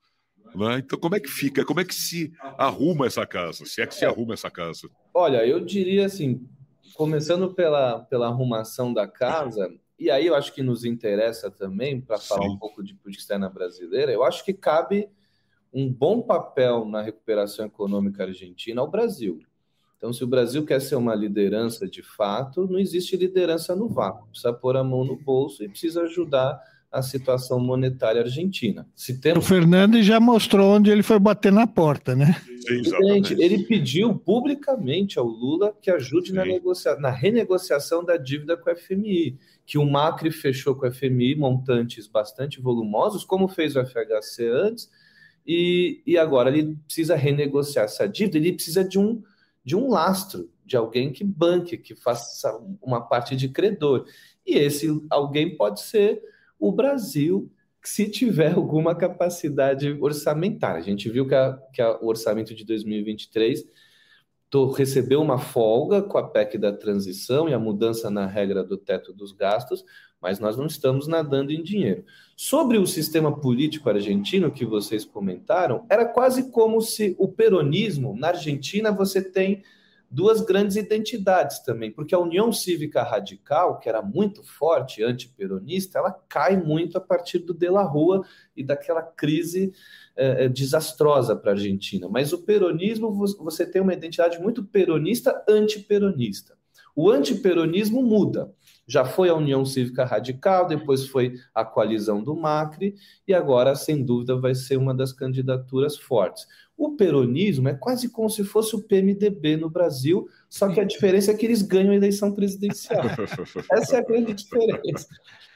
[0.56, 0.80] Né?
[0.80, 1.66] Então, como é que fica?
[1.66, 3.66] Como é que se arruma essa casa?
[3.66, 4.90] Se é que se arruma essa casa?
[5.14, 6.48] Olha, eu diria assim,
[6.96, 12.18] começando pela, pela arrumação da casa, e aí eu acho que nos interessa também, para
[12.18, 15.10] falar um pouco de política externa brasileira, eu acho que cabe
[15.74, 19.40] um bom papel na recuperação econômica argentina ao Brasil.
[20.00, 24.30] Então, se o Brasil quer ser uma liderança de fato, não existe liderança no vácuo.
[24.30, 26.58] Precisa pôr a mão no bolso e precisa ajudar
[26.90, 28.88] a situação monetária argentina.
[28.96, 29.34] Se tem...
[29.38, 32.34] O Fernandes já mostrou onde ele foi bater na porta, né?
[32.62, 36.96] Sim, ele pediu publicamente ao Lula que ajude na, negocia...
[36.96, 42.08] na renegociação da dívida com a FMI que o Macri fechou com a FMI montantes
[42.08, 44.90] bastante volumosos, como fez o FHC antes,
[45.46, 49.22] e, e agora ele precisa renegociar essa dívida, ele precisa de um,
[49.64, 54.06] de um lastro, de alguém que banque, que faça uma parte de credor.
[54.46, 56.22] E esse alguém pode ser
[56.60, 57.52] o Brasil,
[57.84, 60.80] se tiver alguma capacidade orçamentária.
[60.80, 63.66] A gente viu que, a, que a, o orçamento de 2023
[64.76, 69.14] recebeu uma folga com a PEC da transição e a mudança na regra do teto
[69.14, 69.86] dos gastos,
[70.22, 72.04] mas nós não estamos nadando em dinheiro.
[72.36, 78.30] Sobre o sistema político argentino que vocês comentaram, era quase como se o peronismo, na
[78.30, 79.64] Argentina, você tem
[80.10, 86.12] duas grandes identidades também, porque a União Cívica Radical, que era muito forte, antiperonista, ela
[86.28, 89.72] cai muito a partir do De La Rua e daquela crise
[90.16, 92.08] é, é, desastrosa para a Argentina.
[92.10, 96.58] Mas o peronismo, você tem uma identidade muito peronista, antiperonista.
[96.96, 98.52] O antiperonismo muda.
[98.90, 102.96] Já foi a União Cívica Radical, depois foi a coalizão do Macri,
[103.28, 106.48] e agora, sem dúvida, vai ser uma das candidaturas fortes.
[106.76, 111.30] O peronismo é quase como se fosse o PMDB no Brasil, só que a diferença
[111.30, 113.04] é que eles ganham a eleição presidencial.
[113.72, 115.08] Essa é a grande diferença.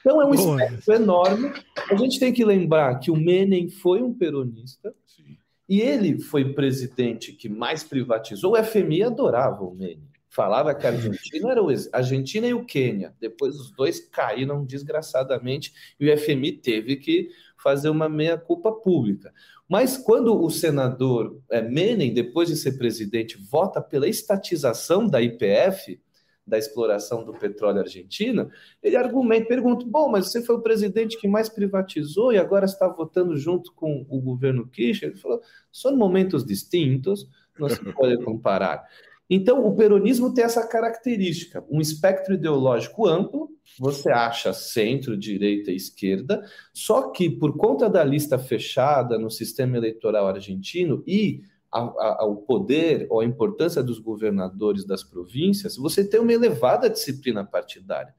[0.02, 1.52] Então é um espectro enorme.
[1.90, 5.38] A gente tem que lembrar que o Menem foi um peronista Sim.
[5.68, 8.54] e ele foi presidente que mais privatizou.
[8.54, 10.13] O FMI adorava o Menem.
[10.34, 13.14] Falava que a Argentina era o a Argentina e o Quênia.
[13.20, 19.32] Depois os dois caíram desgraçadamente e o FMI teve que fazer uma meia-culpa pública.
[19.70, 26.02] Mas quando o senador é, Menem, depois de ser presidente, vota pela estatização da IPF,
[26.48, 28.50] da exploração do petróleo argentino,
[28.82, 32.88] ele argumenta, pergunta: bom, mas você foi o presidente que mais privatizou e agora está
[32.88, 35.12] votando junto com o governo Kirchner?
[35.12, 37.30] Ele falou: são momentos distintos,
[37.60, 38.84] não se pode comparar.
[39.30, 43.50] Então, o peronismo tem essa característica, um espectro ideológico amplo,
[43.80, 46.44] você acha centro, direita e esquerda,
[46.74, 53.22] só que por conta da lista fechada no sistema eleitoral argentino e ao poder ou
[53.22, 58.14] a importância dos governadores das províncias, você tem uma elevada disciplina partidária.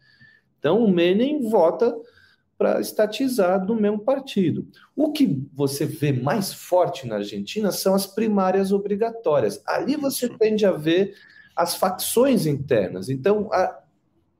[0.58, 1.94] Então, o Menem vota
[2.56, 4.66] para estatizar do mesmo partido.
[4.94, 9.62] O que você vê mais forte na Argentina são as primárias obrigatórias.
[9.66, 11.14] Ali você tende a ver
[11.56, 13.08] as facções internas.
[13.08, 13.80] Então, a,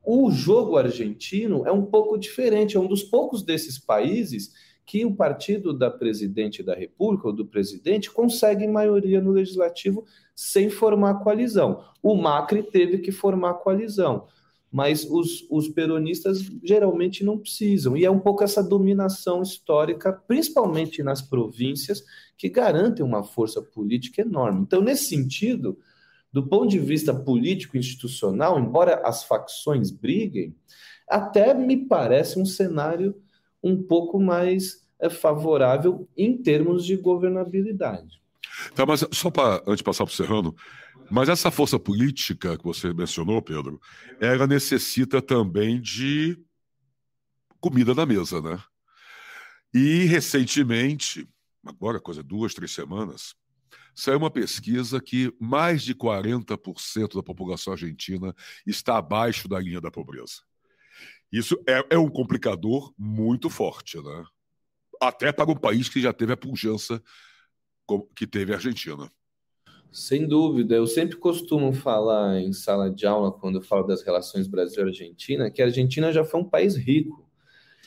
[0.07, 4.53] O jogo argentino é um pouco diferente, é um dos poucos desses países
[4.85, 10.05] que o partido da presidente da República ou do presidente consegue maioria no legislativo
[10.37, 11.83] sem formar coalizão.
[12.03, 14.27] O Macri teve que formar coalizão,
[14.75, 17.97] mas os, os peronistas geralmente não precisam.
[17.97, 22.03] E é um pouco essa dominação histórica, principalmente nas províncias,
[22.37, 24.63] que garantem uma força política enorme.
[24.63, 25.79] Então, nesse sentido,
[26.33, 30.53] do ponto de vista político institucional, embora as facções briguem,
[31.09, 33.15] até me parece um cenário
[33.63, 38.21] um pouco mais é, favorável em termos de governabilidade.
[38.75, 40.53] Tá, mas só para antes de passar para o Serrano,
[41.11, 43.81] mas essa força política que você mencionou, Pedro,
[44.21, 46.39] ela necessita também de
[47.61, 48.63] comida na mesa, né?
[49.73, 51.29] E recentemente,
[51.65, 53.35] agora coisa duas, três semanas,
[53.95, 58.35] saiu uma pesquisa que mais de 40% da população argentina
[58.67, 60.43] está abaixo da linha da pobreza.
[61.31, 64.25] Isso é, é um complicador muito forte, né?
[65.01, 67.03] Até para um país que já teve a pujança
[68.15, 69.11] que teve a Argentina.
[69.95, 74.49] Sem dúvida, eu sempre costumo falar em sala de aula, quando eu falo das relações
[74.49, 77.25] Brasil-Argentina, que a Argentina já foi um país rico.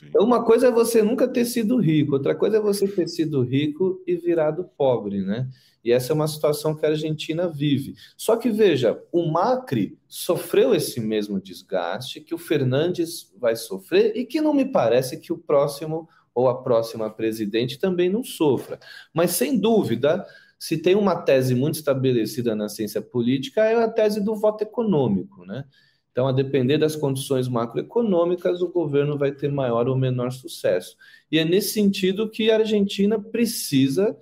[0.02, 3.42] Então, uma coisa é você nunca ter sido rico, outra coisa é você ter sido
[3.42, 5.50] rico e virado pobre, né?
[5.84, 7.94] E essa é uma situação que a Argentina vive.
[8.16, 14.24] Só que veja, o Macri sofreu esse mesmo desgaste que o Fernandes vai sofrer e
[14.24, 18.78] que não me parece que o próximo ou a próxima presidente também não sofra.
[19.12, 20.24] Mas sem dúvida,
[20.58, 25.44] se tem uma tese muito estabelecida na ciência política, é a tese do voto econômico,
[25.44, 25.64] né?
[26.10, 30.96] Então, a depender das condições macroeconômicas, o governo vai ter maior ou menor sucesso.
[31.30, 34.16] E é nesse sentido que a Argentina precisa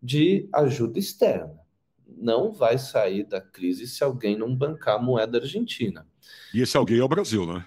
[0.00, 1.58] de ajuda externa.
[2.06, 6.06] Não vai sair da crise se alguém não bancar a moeda argentina.
[6.52, 7.66] E esse alguém é o Brasil, né?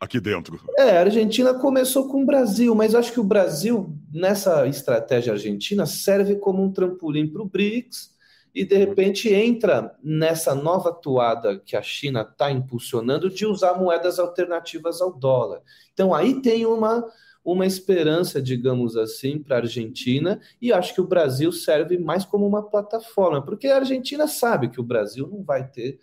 [0.00, 0.58] Aqui dentro.
[0.78, 5.84] É, a Argentina começou com o Brasil, mas acho que o Brasil, nessa estratégia argentina,
[5.84, 8.10] serve como um trampolim para o BRICS
[8.54, 14.18] e, de repente, entra nessa nova toada que a China está impulsionando de usar moedas
[14.18, 15.60] alternativas ao dólar.
[15.92, 17.06] Então, aí tem uma
[17.44, 22.46] uma esperança, digamos assim, para a Argentina, e acho que o Brasil serve mais como
[22.46, 25.98] uma plataforma, porque a Argentina sabe que o Brasil não vai ter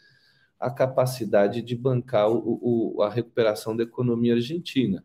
[0.59, 5.03] a capacidade de bancar o, o, a recuperação da economia argentina.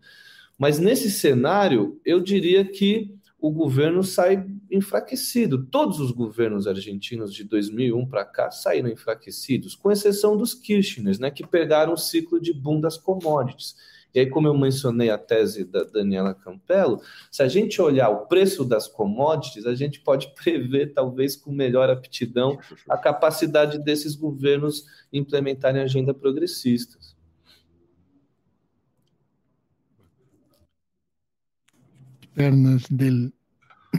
[0.58, 5.66] Mas nesse cenário, eu diria que o governo sai enfraquecido.
[5.66, 11.30] Todos os governos argentinos de 2001 para cá saíram enfraquecidos, com exceção dos Kirchner, né,
[11.30, 13.74] que pegaram o ciclo de boom das commodities.
[14.14, 17.00] E aí, como eu mencionei a tese da Daniela Campello,
[17.30, 21.88] se a gente olhar o preço das commodities, a gente pode prever, talvez com melhor
[21.88, 22.58] aptidão,
[22.88, 27.16] a capacidade desses governos implementarem agenda progressistas.
[32.34, 33.30] Pernas del,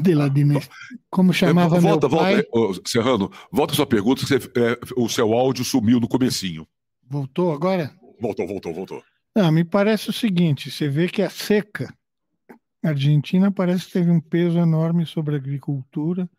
[0.01, 0.71] de la dinastia.
[1.09, 2.43] Como chamava volta, meu pai?
[2.51, 6.67] Volta, Serrano, volta a sua pergunta, você, é, o seu áudio sumiu no comecinho.
[7.07, 7.93] Voltou agora?
[8.19, 9.03] Voltou, voltou, voltou.
[9.35, 11.93] Ah, me parece o seguinte: você vê que a seca
[12.83, 16.29] argentina parece que teve um peso enorme sobre a agricultura.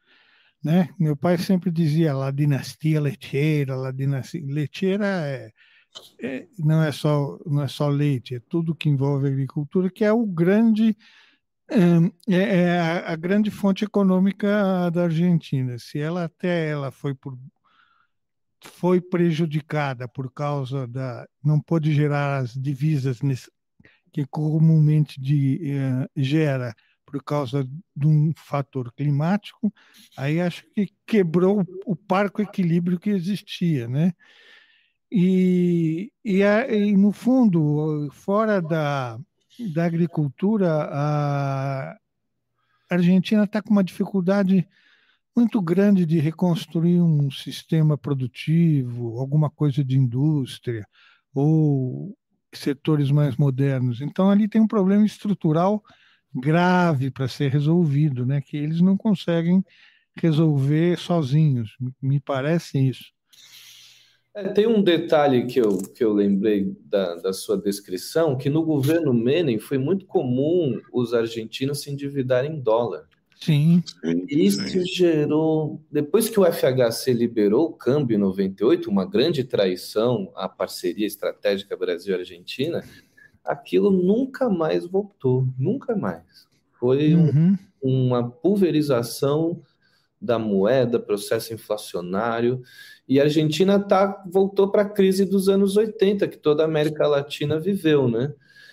[0.62, 0.88] Né?
[0.98, 5.52] Meu pai sempre dizia la dinastia lecheira, la dinastia lecheira é,
[6.22, 10.12] é, não é só não é só leite, é tudo que envolve agricultura, que é
[10.12, 10.96] o grande
[11.68, 15.78] é, é a, a, grande fonte econômica da Argentina.
[15.78, 17.38] Se ela até ela foi por
[18.64, 21.26] foi prejudicada por causa da.
[21.42, 23.20] não pôde gerar as divisas
[24.12, 29.72] que comumente de, eh, gera por causa de um fator climático,
[30.16, 34.12] aí acho que quebrou o parco equilíbrio que existia, né?
[35.10, 39.18] E, e, e no fundo, fora da,
[39.72, 41.96] da agricultura, a
[42.90, 44.66] Argentina está com uma dificuldade
[45.36, 50.86] muito grande de reconstruir um sistema produtivo, alguma coisa de indústria
[51.34, 52.16] ou
[52.54, 54.00] setores mais modernos.
[54.00, 55.82] Então ali tem um problema estrutural
[56.34, 58.40] grave para ser resolvido, né?
[58.40, 59.64] Que eles não conseguem
[60.16, 61.76] resolver sozinhos.
[62.00, 63.12] Me parece isso.
[64.36, 68.64] É, tem um detalhe que eu, que eu lembrei da, da sua descrição, que no
[68.64, 73.08] governo Menem foi muito comum os argentinos se endividarem em dólar.
[73.44, 73.82] Sim.
[74.28, 74.84] Isso sim.
[74.86, 81.06] gerou, depois que o FHC liberou o câmbio em 98, uma grande traição à parceria
[81.06, 82.82] estratégica Brasil-Argentina,
[83.44, 86.48] aquilo nunca mais voltou, nunca mais.
[86.80, 87.56] Foi uhum.
[87.82, 89.60] um, uma pulverização
[90.18, 92.62] da moeda, processo inflacionário.
[93.06, 97.06] E a Argentina tá, voltou para a crise dos anos 80, que toda a América
[97.06, 98.32] Latina viveu, né?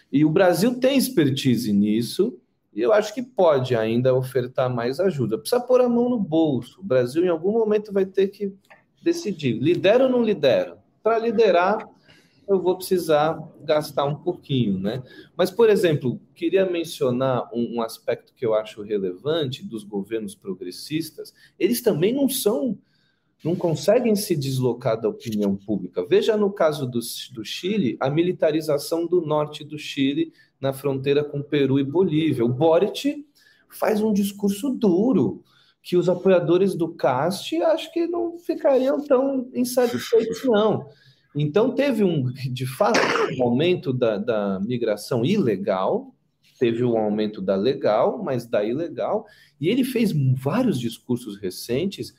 [0.10, 2.38] E o Brasil tem expertise nisso,
[2.74, 5.38] e eu acho que pode ainda ofertar mais ajuda.
[5.38, 6.80] Precisa pôr a mão no bolso.
[6.80, 8.54] O Brasil, em algum momento, vai ter que
[9.04, 10.78] decidir: lidero ou não lidero?
[11.04, 11.86] Para liderar,
[12.48, 15.04] eu vou precisar gastar um pouquinho, né?
[15.36, 21.34] Mas, por exemplo, queria mencionar um, um, aspecto que eu acho relevante dos governos progressistas.
[21.60, 22.78] Eles também não são,
[23.44, 26.06] não conseguem se deslocar da opinião pública.
[26.06, 27.00] Veja no caso do,
[27.34, 30.32] do Chile, a militarização do norte do Chile
[30.62, 32.46] na fronteira com Peru e Bolívia.
[32.46, 33.26] O Boric
[33.68, 35.44] faz um discurso duro
[35.82, 40.88] que os apoiadores do CAST acho que não ficariam tão insatisfeitos, não.
[41.36, 43.00] Então, teve um, de fato,
[43.40, 46.14] um aumento da, da migração ilegal,
[46.60, 49.26] teve um aumento da legal, mas da ilegal,
[49.60, 52.14] e ele fez vários discursos recentes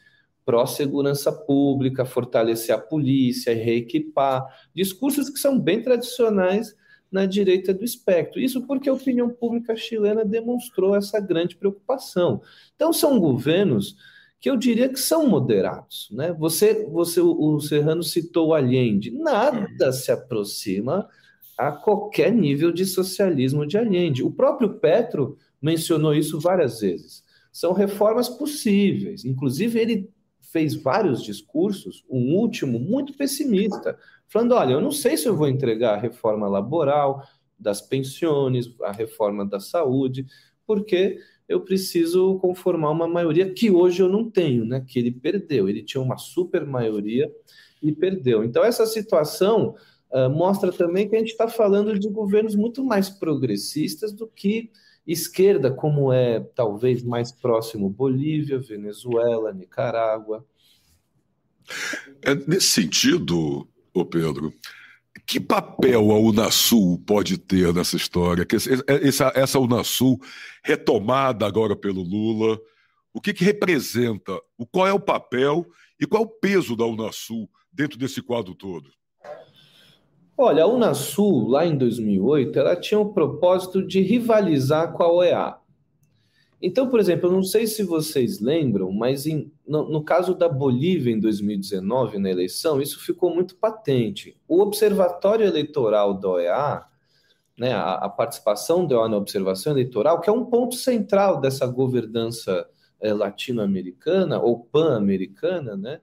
[0.45, 6.74] pró-segurança pública, fortalecer a polícia, reequipar, discursos que são bem tradicionais
[7.13, 8.41] na direita do espectro.
[8.41, 12.41] Isso porque a opinião pública chilena demonstrou essa grande preocupação.
[12.75, 13.97] Então, são governos
[14.41, 16.09] que eu diria que são moderados.
[16.11, 16.33] Né?
[16.33, 19.11] Você, você, o Serrano citou o Allende.
[19.11, 21.09] Nada se aproxima
[21.57, 24.25] a qualquer nível de socialismo de Allende.
[24.25, 27.23] O próprio Petro mencionou isso várias vezes.
[27.53, 29.25] São reformas possíveis.
[29.25, 30.11] Inclusive, ele
[30.53, 33.98] fez vários discursos, um último muito pessimista,
[34.28, 37.26] falando: olha, eu não sei se eu vou entregar a reforma laboral,
[37.59, 40.26] das pensões, a reforma da saúde,
[40.66, 44.84] porque eu preciso conformar uma maioria que hoje eu não tenho, né?
[44.86, 45.68] Que ele perdeu.
[45.68, 47.30] Ele tinha uma super maioria
[47.82, 48.42] e perdeu.
[48.44, 49.74] Então, essa situação
[50.11, 54.70] uh, mostra também que a gente está falando de governos muito mais progressistas do que
[55.07, 60.46] esquerda, como é talvez mais próximo Bolívia, Venezuela, Nicarágua.
[62.22, 64.53] É, nesse sentido, ô Pedro,
[65.26, 68.46] que papel a Unasul pode ter nessa história?
[68.86, 70.20] Essa, essa Unasul
[70.62, 72.61] retomada agora pelo Lula,
[73.12, 74.38] o que, que representa?
[74.57, 75.66] O, qual é o papel
[76.00, 78.90] e qual é o peso da Unasul dentro desse quadro todo?
[80.37, 85.57] Olha, a Unasul, lá em 2008, ela tinha o propósito de rivalizar com a OEA.
[86.61, 90.49] Então, por exemplo, eu não sei se vocês lembram, mas em, no, no, caso da
[90.49, 94.39] Bolívia em 2019, na eleição, isso ficou muito patente.
[94.47, 96.85] O Observatório Eleitoral da OEA,
[97.59, 101.66] né, a, a participação da OEA na observação eleitoral, que é um ponto central dessa
[101.66, 102.66] governança
[103.01, 106.01] é, latino-americana ou pan-americana, né,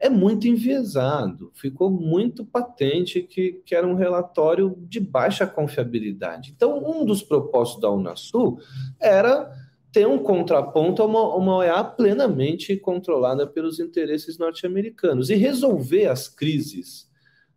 [0.00, 1.50] é muito enviesado.
[1.54, 6.52] Ficou muito patente que, que era um relatório de baixa confiabilidade.
[6.54, 8.60] Então, um dos propósitos da Unasul
[9.00, 9.52] era
[9.90, 16.28] ter um contraponto a uma, uma OEA plenamente controlada pelos interesses norte-americanos e resolver as
[16.28, 17.08] crises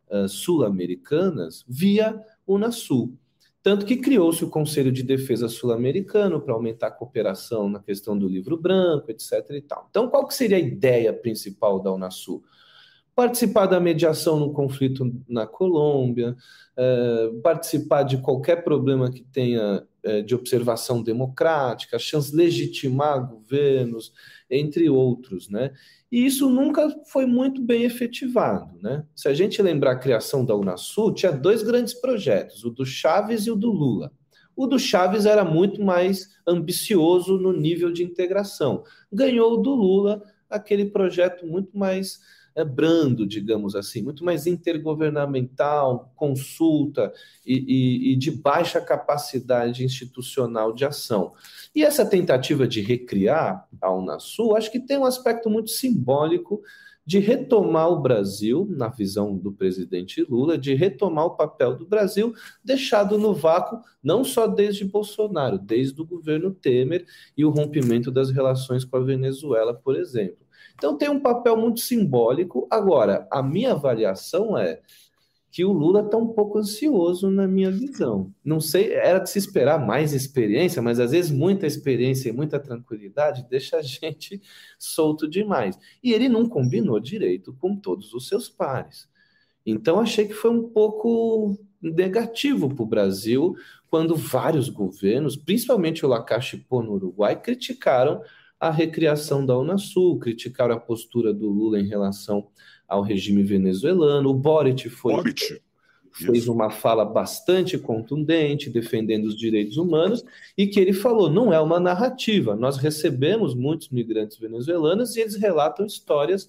[0.10, 3.18] uh, sul-americanas via Unasul.
[3.64, 8.28] Tanto que criou-se o Conselho de Defesa Sul-Americano para aumentar a cooperação na questão do
[8.28, 9.50] livro branco, etc.
[9.52, 9.88] E tal.
[9.90, 12.44] Então, qual que seria a ideia principal da Unasul?
[13.16, 16.36] Participar da mediação no conflito na Colômbia,
[16.78, 24.12] uh, participar de qualquer problema que tenha é, de observação democrática, chance de legitimar governos,
[24.50, 25.72] entre outros, né?
[26.12, 29.06] E isso nunca foi muito bem efetivado, né?
[29.16, 33.46] Se a gente lembrar a criação da Unasul, tinha dois grandes projetos, o do Chaves
[33.46, 34.12] e o do Lula.
[34.56, 38.84] O do Chaves era muito mais ambicioso no nível de integração.
[39.14, 42.20] Ganhou o do Lula, aquele projeto muito mais
[42.56, 47.14] é, brando, digamos assim, muito mais intergovernamental, consulta
[47.46, 51.34] e, e, e de baixa capacidade institucional de ação.
[51.74, 56.62] E essa tentativa de recriar a Unasul, acho que tem um aspecto muito simbólico
[57.06, 62.34] de retomar o Brasil, na visão do presidente Lula, de retomar o papel do Brasil
[62.64, 68.30] deixado no vácuo, não só desde Bolsonaro, desde o governo Temer e o rompimento das
[68.30, 70.41] relações com a Venezuela, por exemplo.
[70.82, 72.68] Então tem um papel muito simbólico.
[72.68, 74.82] Agora, a minha avaliação é
[75.52, 78.34] que o Lula está um pouco ansioso na minha visão.
[78.44, 82.60] Não sei, era de se esperar mais experiência, mas às vezes muita experiência e muita
[82.60, 84.42] tranquilidade deixa a gente
[84.80, 85.78] solto demais.
[86.04, 89.08] E ele não combinou direito com todos os seus pares.
[89.64, 93.56] Então achei que foi um pouco negativo para o Brasil
[93.88, 98.24] quando vários governos, principalmente o Lacache no Uruguai, criticaram
[98.62, 102.48] a recriação da Unasul, criticaram a postura do Lula em relação
[102.88, 104.30] ao regime venezuelano.
[104.30, 105.16] O Boric foi.
[105.16, 105.60] Boric.
[106.12, 110.24] fez uma fala bastante contundente, defendendo os direitos humanos,
[110.56, 112.56] e que ele falou: não é uma narrativa.
[112.56, 116.48] Nós recebemos muitos migrantes venezuelanos e eles relatam histórias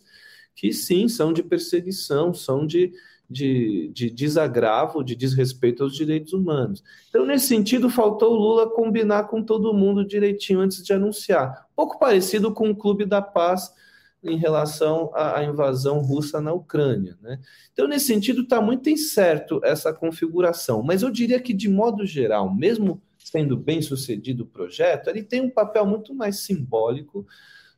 [0.54, 2.92] que, sim, são de perseguição, são de,
[3.32, 6.84] de, de desagravo, de desrespeito aos direitos humanos.
[7.08, 11.66] Então, nesse sentido, faltou o Lula combinar com todo mundo direitinho antes de anunciar.
[11.74, 13.72] Pouco parecido com o Clube da Paz
[14.22, 17.18] em relação à, à invasão russa na Ucrânia.
[17.20, 17.40] Né?
[17.72, 20.82] Então, nesse sentido, está muito incerto essa configuração.
[20.82, 25.40] Mas eu diria que, de modo geral, mesmo sendo bem sucedido o projeto, ele tem
[25.40, 27.26] um papel muito mais simbólico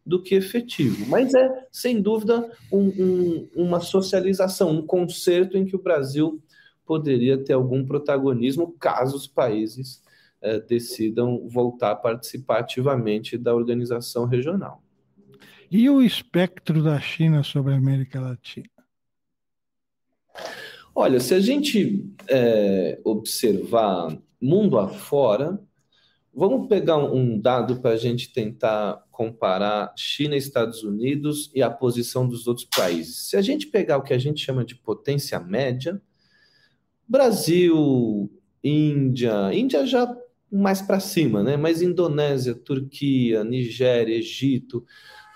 [0.05, 1.07] do que efetivo.
[1.09, 6.43] Mas é, sem dúvida, um, um, uma socialização, um concerto em que o Brasil
[6.85, 10.03] poderia ter algum protagonismo caso os países
[10.43, 14.83] eh, decidam voltar a participar ativamente da organização regional.
[15.71, 18.69] E o espectro da China sobre a América Latina?
[20.95, 25.59] Olha, se a gente é, observar mundo afora,
[26.35, 31.71] vamos pegar um dado para a gente tentar comparar China e Estados Unidos e a
[31.71, 33.29] posição dos outros países.
[33.29, 36.01] Se a gente pegar o que a gente chama de potência média,
[37.07, 38.31] Brasil,
[38.63, 40.17] Índia, Índia já
[40.51, 41.57] mais para cima, né?
[41.57, 44.85] Mas Indonésia, Turquia, Nigéria, Egito,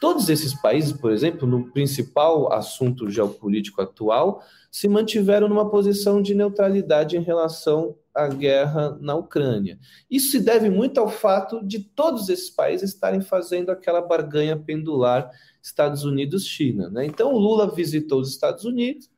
[0.01, 6.35] Todos esses países, por exemplo, no principal assunto geopolítico atual, se mantiveram numa posição de
[6.35, 9.79] neutralidade em relação à guerra na Ucrânia.
[10.09, 15.31] Isso se deve muito ao fato de todos esses países estarem fazendo aquela barganha pendular
[15.61, 16.89] Estados Unidos-China.
[16.91, 17.07] Né?
[17.07, 19.11] Então, o Lula visitou os Estados Unidos,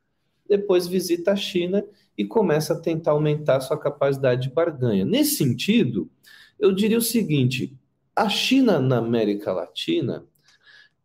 [0.49, 1.85] depois visita a China
[2.17, 5.05] e começa a tentar aumentar sua capacidade de barganha.
[5.05, 6.11] Nesse sentido,
[6.59, 7.77] eu diria o seguinte:
[8.17, 10.25] a China na América Latina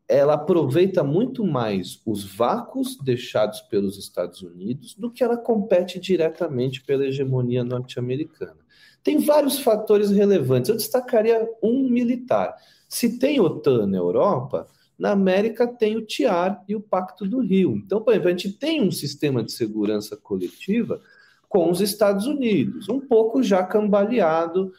[0.08, 6.82] ela aproveita muito mais os vácuos deixados pelos Estados Unidos do que ela compete diretamente
[6.84, 8.58] pela hegemonia norte-americana.
[9.04, 10.70] Tem vários fatores relevantes.
[10.70, 12.56] Eu destacaria um militar.
[12.88, 17.76] Se tem OTAN na Europa, na América tem o TIAR e o Pacto do Rio.
[17.76, 21.02] Então, por exemplo, a gente tem um sistema de segurança coletiva
[21.50, 24.72] com os Estados Unidos, um pouco já cambaleado,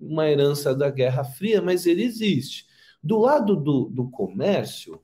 [0.00, 2.66] uma herança da Guerra Fria, mas ele existe.
[3.04, 4.98] Do lado do, do comércio,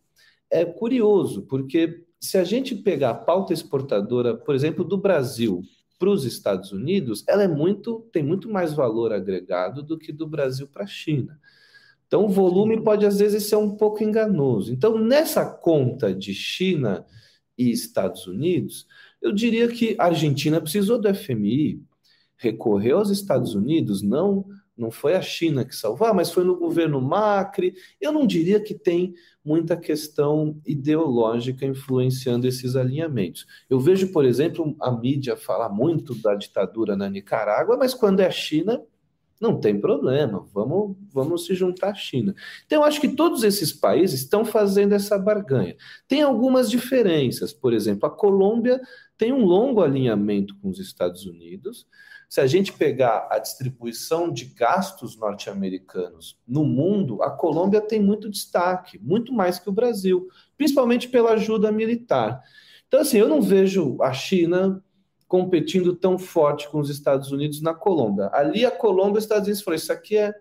[0.51, 5.63] é curioso, porque se a gente pegar a pauta exportadora, por exemplo, do Brasil
[5.99, 10.27] para os Estados Unidos, ela é muito, tem muito mais valor agregado do que do
[10.27, 11.39] Brasil para a China.
[12.07, 14.73] Então, o volume pode às vezes ser um pouco enganoso.
[14.73, 17.05] Então, nessa conta de China
[17.57, 18.87] e Estados Unidos,
[19.21, 21.83] eu diria que a Argentina precisou do FMI,
[22.39, 24.47] recorreu aos Estados Unidos, não
[24.81, 27.75] não foi a China que salvou, ah, mas foi no governo Macri.
[28.01, 29.15] Eu não diria que tem
[29.45, 33.47] muita questão ideológica influenciando esses alinhamentos.
[33.69, 38.27] Eu vejo, por exemplo, a mídia falar muito da ditadura na Nicarágua, mas quando é
[38.27, 38.83] a China,
[39.41, 42.35] não tem problema, vamos, vamos se juntar à China.
[42.67, 45.77] Então, eu acho que todos esses países estão fazendo essa barganha.
[46.07, 48.81] Tem algumas diferenças, por exemplo, a Colômbia
[49.17, 51.87] tem um longo alinhamento com os Estados Unidos,
[52.31, 58.31] se a gente pegar a distribuição de gastos norte-americanos no mundo, a Colômbia tem muito
[58.31, 62.41] destaque, muito mais que o Brasil, principalmente pela ajuda militar.
[62.87, 64.81] Então, assim, eu não vejo a China
[65.27, 68.31] competindo tão forte com os Estados Unidos na Colômbia.
[68.33, 70.33] Ali a Colômbia, os Estados Unidos falou: isso aqui é,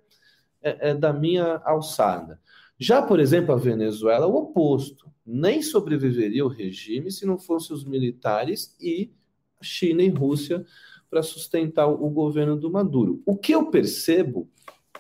[0.62, 2.40] é, é da minha alçada.
[2.78, 5.10] Já, por exemplo, a Venezuela, o oposto.
[5.26, 9.12] Nem sobreviveria o regime se não fossem os militares e
[9.60, 10.64] China e Rússia
[11.10, 13.22] para sustentar o governo do Maduro.
[13.26, 14.48] O que eu percebo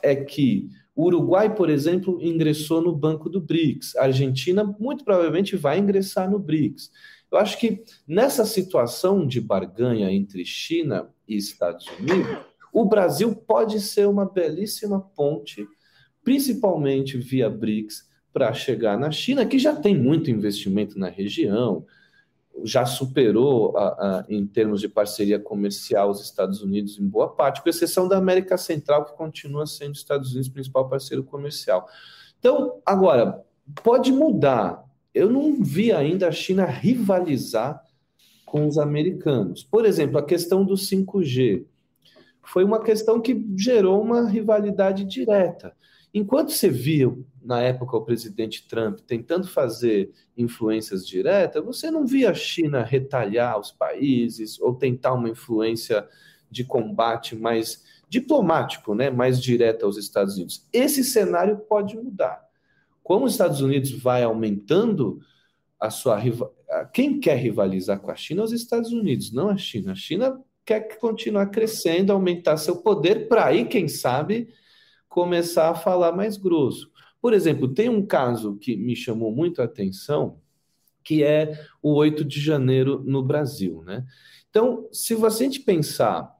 [0.02, 3.96] é que o Uruguai, por exemplo, ingressou no banco do BRICS.
[3.96, 6.92] A Argentina muito provavelmente vai ingressar no BRICS.
[7.32, 12.38] Eu acho que nessa situação de barganha entre China e Estados Unidos,
[12.74, 15.66] o Brasil pode ser uma belíssima ponte,
[16.24, 21.86] principalmente via BRICS, para chegar na China, que já tem muito investimento na região,
[22.64, 27.62] já superou, a, a, em termos de parceria comercial, os Estados Unidos em boa parte,
[27.62, 31.88] com exceção da América Central, que continua sendo os Estados Unidos principal parceiro comercial.
[32.40, 33.44] Então, agora,
[33.84, 34.84] pode mudar.
[35.14, 37.84] Eu não vi ainda a China rivalizar
[38.46, 39.64] com os americanos.
[39.64, 41.66] Por exemplo, a questão do 5G
[42.44, 45.76] foi uma questão que gerou uma rivalidade direta.
[46.14, 52.32] Enquanto você via, na época, o presidente Trump tentando fazer influências diretas, você não via
[52.32, 56.08] a China retalhar os países ou tentar uma influência
[56.50, 60.68] de combate mais diplomático, né, mais direta aos Estados Unidos.
[60.74, 62.44] Esse cenário pode mudar.
[63.04, 65.22] Como os Estados Unidos vai aumentando
[65.80, 66.20] a sua
[66.92, 69.94] quem quer rivalizar com a China é os Estados Unidos, não a China.
[69.94, 74.50] A China quer continuar crescendo, aumentar seu poder, para aí, quem sabe,
[75.10, 76.90] começar a falar mais grosso.
[77.22, 80.40] Por exemplo, tem um caso que me chamou muito a atenção,
[81.04, 83.84] que é o 8 de janeiro no Brasil.
[83.86, 84.06] Né?
[84.50, 86.34] Então, se você pensar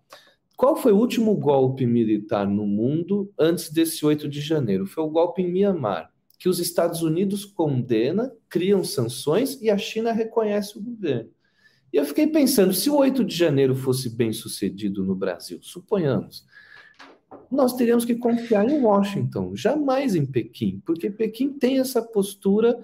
[0.60, 4.86] qual foi o último golpe militar no mundo antes desse 8 de janeiro?
[4.86, 10.12] Foi o golpe em Mianmar, que os Estados Unidos condena, criam sanções e a China
[10.12, 11.30] reconhece o governo.
[11.94, 16.46] E eu fiquei pensando, se o 8 de janeiro fosse bem sucedido no Brasil, suponhamos,
[17.52, 22.78] nós teríamos que confiar em Washington, jamais em Pequim, porque Pequim tem essa postura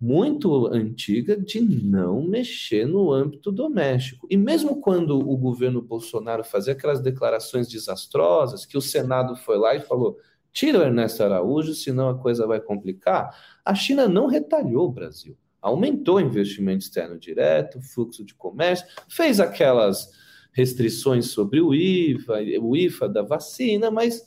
[0.00, 4.26] muito antiga de não mexer no âmbito doméstico.
[4.30, 9.74] E mesmo quando o governo Bolsonaro fazia aquelas declarações desastrosas, que o Senado foi lá
[9.74, 10.18] e falou:
[10.52, 15.36] tira o Ernesto Araújo, senão a coisa vai complicar, a China não retalhou o Brasil
[15.60, 20.10] aumentou o investimento externo direto, fluxo de comércio, fez aquelas
[20.52, 24.24] restrições sobre o IVA, o IFA da vacina, mas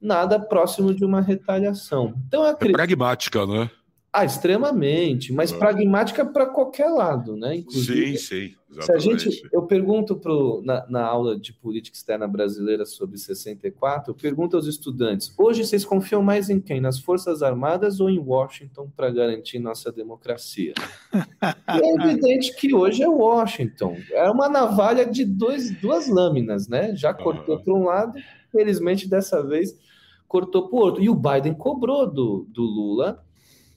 [0.00, 2.14] nada próximo de uma retaliação.
[2.26, 2.74] Então, acredito...
[2.74, 3.70] É pragmática, né?
[4.18, 7.54] Ah, extremamente, mas pragmática para qualquer lado, né?
[7.54, 8.54] Inclusive, sim, sim.
[8.68, 8.84] Exatamente.
[8.84, 14.10] Se a gente, eu pergunto pro, na, na aula de política externa brasileira sobre 64,
[14.10, 16.80] eu pergunto aos estudantes: hoje vocês confiam mais em quem?
[16.80, 20.74] Nas Forças Armadas ou em Washington para garantir nossa democracia?
[21.68, 23.96] é evidente que hoje é Washington.
[24.10, 26.92] É uma navalha de dois, duas lâminas, né?
[26.96, 27.62] Já cortou uhum.
[27.62, 28.14] para um lado,
[28.50, 29.78] felizmente dessa vez
[30.26, 31.02] cortou para o outro.
[31.02, 33.24] E o Biden cobrou do, do Lula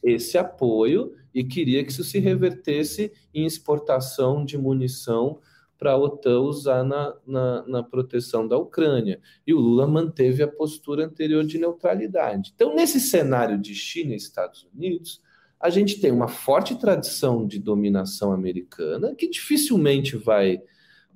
[0.03, 5.39] esse apoio e queria que isso se revertesse em exportação de munição
[5.77, 9.19] para a OTAN usar na, na, na, proteção da Ucrânia.
[9.47, 12.51] E o Lula manteve a postura anterior de neutralidade.
[12.53, 15.21] Então, nesse cenário de China e Estados Unidos,
[15.59, 20.61] a gente tem uma forte tradição de dominação americana que dificilmente vai,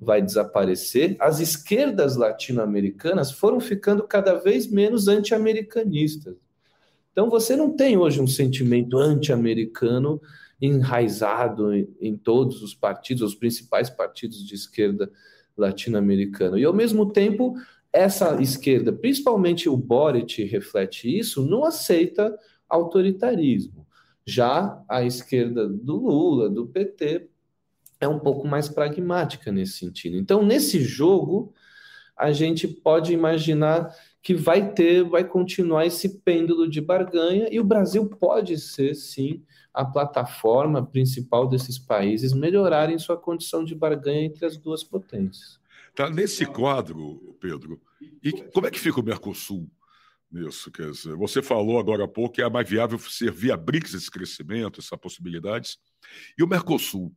[0.01, 1.15] vai desaparecer.
[1.19, 6.35] As esquerdas latino-americanas foram ficando cada vez menos anti-americanistas.
[7.15, 10.21] Então você não tem hoje um sentimento anti-americano
[10.61, 15.09] enraizado em, em, todos os partidos, os principais partidos de esquerda
[15.55, 16.59] latino-americana.
[16.59, 17.55] E ao mesmo tempo,
[17.93, 22.37] essa esquerda, principalmente o Boric reflete isso, não aceita
[22.67, 23.87] autoritarismo.
[24.25, 27.29] Já a esquerda do Lula, do PT,
[28.01, 30.17] é um pouco mais pragmática nesse sentido.
[30.17, 31.53] Então, nesse jogo,
[32.17, 33.95] a gente pode imaginar
[34.25, 39.43] que vai ter, vai continuar esse pêndulo de barganha e o Brasil pode ser, sim,
[39.71, 45.59] a plataforma principal desses países melhorarem sua condição de barganha entre as duas potências.
[45.93, 47.79] Tá nesse quadro, Pedro.
[48.23, 49.69] E como é que fica o Mercosul
[50.31, 50.71] nisso?
[50.71, 54.09] Quer dizer, você falou agora há pouco que é mais viável ser via BRICS esse
[54.09, 55.77] crescimento, essas possibilidades.
[56.35, 57.13] E o Mercosul,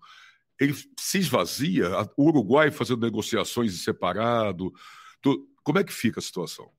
[0.60, 1.88] ele se esvazia?
[2.18, 4.70] O Uruguai fazendo negociações em separado?
[5.64, 6.70] Como é que fica a situação?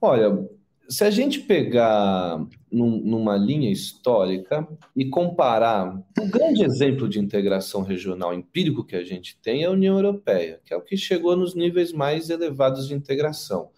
[0.00, 0.48] Olha,
[0.88, 2.42] se a gente pegar
[2.72, 9.04] num, numa linha histórica e comparar, o grande exemplo de integração regional empírico que a
[9.04, 12.88] gente tem é a União Europeia, que é o que chegou nos níveis mais elevados
[12.88, 13.70] de integração.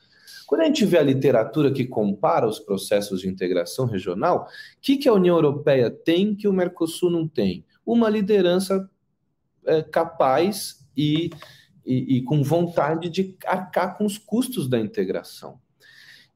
[0.47, 4.97] Quando a gente vê a literatura que compara os processos de integração regional, o que,
[4.97, 7.64] que a União Europeia tem que o Mercosul não tem?
[7.85, 8.89] Uma liderança
[9.64, 11.31] é, capaz e,
[11.85, 15.61] e, e com vontade de arcar com os custos da integração.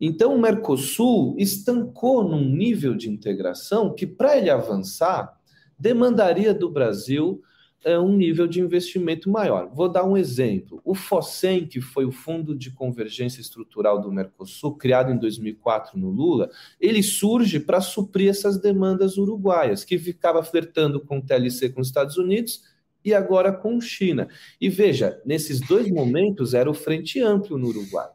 [0.01, 5.39] Então, o Mercosul estancou num nível de integração que, para ele avançar,
[5.79, 7.43] demandaria do Brasil
[7.85, 9.69] é, um nível de investimento maior.
[9.73, 10.81] Vou dar um exemplo.
[10.85, 16.11] O FOSEM, que foi o Fundo de Convergência Estrutural do Mercosul, criado em 2004 no
[16.11, 21.83] Lula, ele surge para suprir essas demandas uruguaias, que ficava flertando com o TLC com
[21.83, 22.63] os Estados Unidos
[23.05, 24.29] e agora com China.
[24.59, 28.09] E veja, nesses dois momentos era o Frente Amplo no Uruguai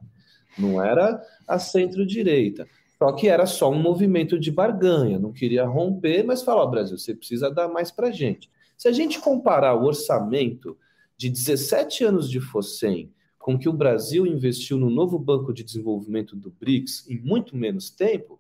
[0.58, 2.68] não era a centro-direita.
[2.98, 7.16] Só que era só um movimento de barganha, não queria romper, mas falou: Brasil, você
[7.16, 8.50] precisa dar mais para gente.
[8.78, 10.78] Se a gente comparar o orçamento
[11.18, 16.36] de 17 anos de FOSEM com que o Brasil investiu no novo Banco de Desenvolvimento
[16.36, 18.40] do BRICS em muito menos tempo,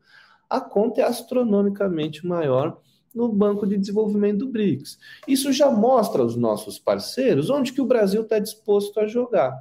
[0.49, 2.79] a conta é astronomicamente maior
[3.13, 4.99] no Banco de Desenvolvimento do BRICS.
[5.27, 9.57] Isso já mostra aos nossos parceiros onde que o Brasil está disposto a jogar.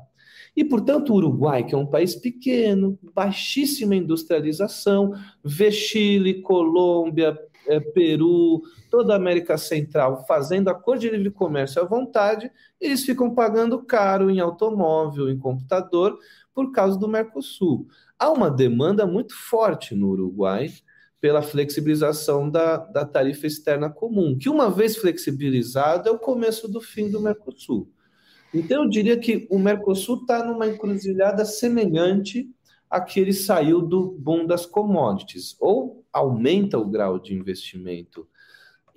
[0.58, 7.38] E, portanto, o Uruguai, que é um país pequeno, baixíssima industrialização, vê Chile, Colômbia,
[7.68, 12.50] é, Peru, toda a América Central fazendo acordo de livre comércio à vontade,
[12.80, 16.18] eles ficam pagando caro em automóvel, em computador,
[16.52, 17.86] por causa do Mercosul.
[18.18, 20.72] Há uma demanda muito forte no Uruguai
[21.20, 26.80] pela flexibilização da, da tarifa externa comum, que uma vez flexibilizada é o começo do
[26.80, 27.88] fim do Mercosul.
[28.52, 32.50] Então, eu diria que o Mercosul está numa encruzilhada semelhante
[32.88, 35.56] a que ele saiu do boom das commodities.
[35.60, 38.26] Ou aumenta o grau de investimento,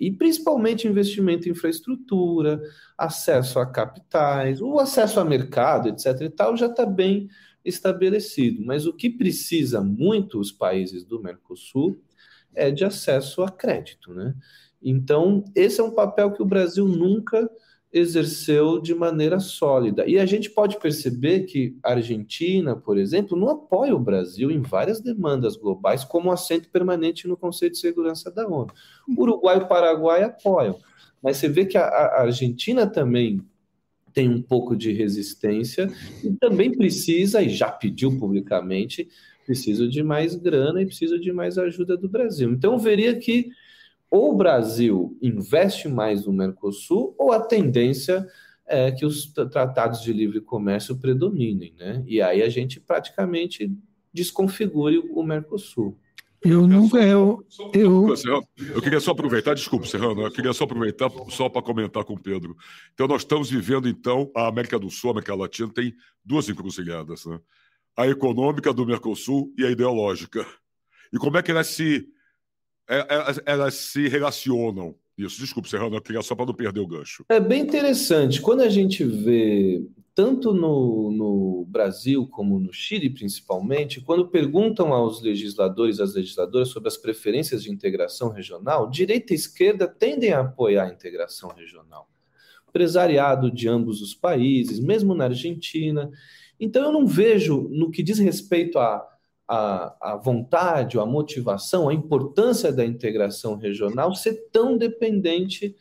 [0.00, 2.60] e principalmente investimento em infraestrutura,
[2.98, 6.22] acesso a capitais, o acesso a mercado, etc.
[6.22, 7.28] e tal, já está bem
[7.64, 8.64] estabelecido.
[8.64, 12.02] Mas o que precisa muito os países do Mercosul
[12.52, 14.12] é de acesso a crédito.
[14.12, 14.34] Né?
[14.82, 17.48] Então, esse é um papel que o Brasil nunca
[17.92, 20.06] exerceu de maneira sólida.
[20.06, 24.62] E a gente pode perceber que a Argentina, por exemplo, não apoia o Brasil em
[24.62, 28.72] várias demandas globais como assento permanente no Conselho de Segurança da ONU.
[29.16, 30.78] Uruguai e Paraguai apoiam,
[31.22, 33.40] mas você vê que a, Argentina também
[34.14, 35.90] tem um pouco de resistência
[36.24, 39.08] e também precisa, e já pediu publicamente,
[39.44, 42.50] precisa de mais grana e precisa de mais ajuda do Brasil.
[42.50, 43.50] Então, veria que
[44.12, 48.28] ou o Brasil investe mais no Mercosul, ou a tendência
[48.66, 52.04] é que os tratados de livre comércio predominem, né?
[52.06, 53.74] E aí a gente praticamente
[54.12, 55.98] desconfigure o Mercosul.
[56.42, 56.98] Eu nunca.
[56.98, 57.42] Eu,
[57.72, 58.14] eu...
[58.74, 62.20] eu queria só aproveitar, desculpa, Serrano, eu queria só aproveitar só para comentar com o
[62.20, 62.54] Pedro.
[62.92, 67.24] Então, nós estamos vivendo, então, a América do Sul, a América Latina tem duas encruzilhadas,
[67.24, 67.40] né?
[67.96, 70.46] A econômica do Mercosul e a ideológica.
[71.10, 72.06] E como é que elas se
[72.88, 74.94] elas, é, é, elas se relacionam.
[75.16, 77.24] Isso, desculpe, Serrano, eu queria só para não perder o gancho.
[77.28, 78.40] É bem interessante.
[78.40, 85.22] Quando a gente vê, tanto no, no Brasil como no Chile, principalmente, quando perguntam aos
[85.22, 90.84] legisladores às legisladoras sobre as preferências de integração regional, direita e esquerda tendem a apoiar
[90.84, 92.08] a integração regional.
[92.68, 96.10] Empresariado de ambos os países, mesmo na Argentina.
[96.58, 99.06] Então, eu não vejo, no que diz respeito a
[99.54, 105.76] a, a vontade, a motivação, a importância da integração regional ser tão dependente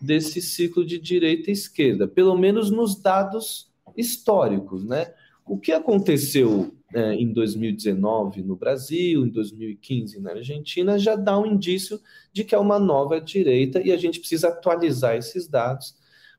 [0.00, 5.14] desse ciclo de direita e esquerda, pelo menos nos dados históricos, né?
[5.46, 11.46] O que aconteceu é, em 2019 no Brasil, em 2015 na Argentina, já dá um
[11.46, 12.00] indício
[12.32, 15.94] de que é uma nova direita e a gente precisa atualizar esses dados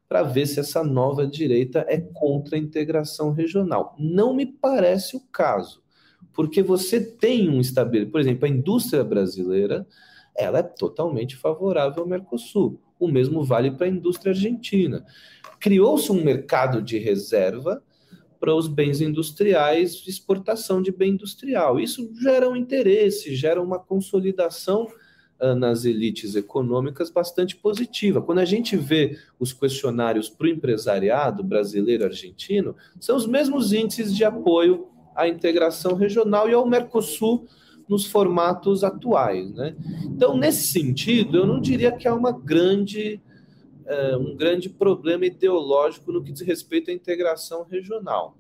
[0.10, 3.96] para ver se essa nova direita é contra a integração regional.
[3.98, 5.83] Não me parece o caso
[6.34, 9.86] porque você tem um estabelecimento, por exemplo, a indústria brasileira,
[10.36, 12.80] ela é totalmente favorável ao Mercosul.
[13.00, 15.06] O mesmo vale para a indústria argentina.
[15.60, 17.82] Criou-se um mercado de reserva
[18.40, 21.80] para os bens industriais, exportação de bem industrial.
[21.80, 24.88] Isso gera um interesse, gera uma consolidação
[25.40, 28.22] uh, nas elites econômicas bastante positiva.
[28.22, 34.14] Quando a gente vê os questionários para o empresariado brasileiro argentino, são os mesmos índices
[34.14, 37.48] de apoio à integração regional e ao Mercosul
[37.88, 39.54] nos formatos atuais.
[39.54, 39.76] Né?
[40.06, 43.22] Então, nesse sentido, eu não diria que há uma grande,
[43.86, 48.38] é, um grande problema ideológico no que diz respeito à integração regional.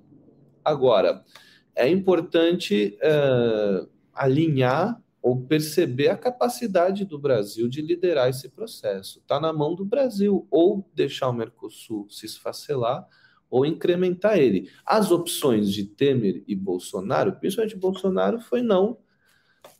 [0.64, 1.24] Agora,
[1.76, 9.20] é importante é, alinhar ou perceber a capacidade do Brasil de liderar esse processo.
[9.20, 13.08] Está na mão do Brasil, ou deixar o Mercosul se esfacelar,
[13.54, 14.68] ou incrementar ele.
[14.84, 18.98] As opções de Temer e Bolsonaro, principalmente Bolsonaro, foi não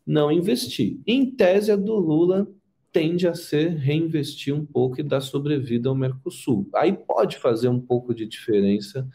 [0.06, 1.00] não investir.
[1.08, 2.48] Em tese, a do Lula
[2.92, 6.70] tende a ser reinvestir um pouco e dar sobrevida ao Mercosul.
[6.76, 9.10] Aí pode fazer um pouco de diferença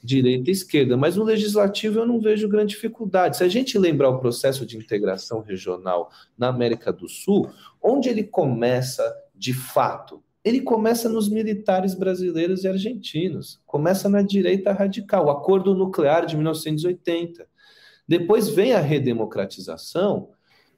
[0.00, 3.38] direita e esquerda, mas no legislativo eu não vejo grande dificuldade.
[3.38, 7.50] Se a gente lembrar o processo de integração regional na América do Sul,
[7.82, 9.02] onde ele começa
[9.34, 15.74] de fato ele começa nos militares brasileiros e argentinos, começa na direita radical, o acordo
[15.74, 17.48] nuclear de 1980.
[18.06, 20.28] Depois vem a redemocratização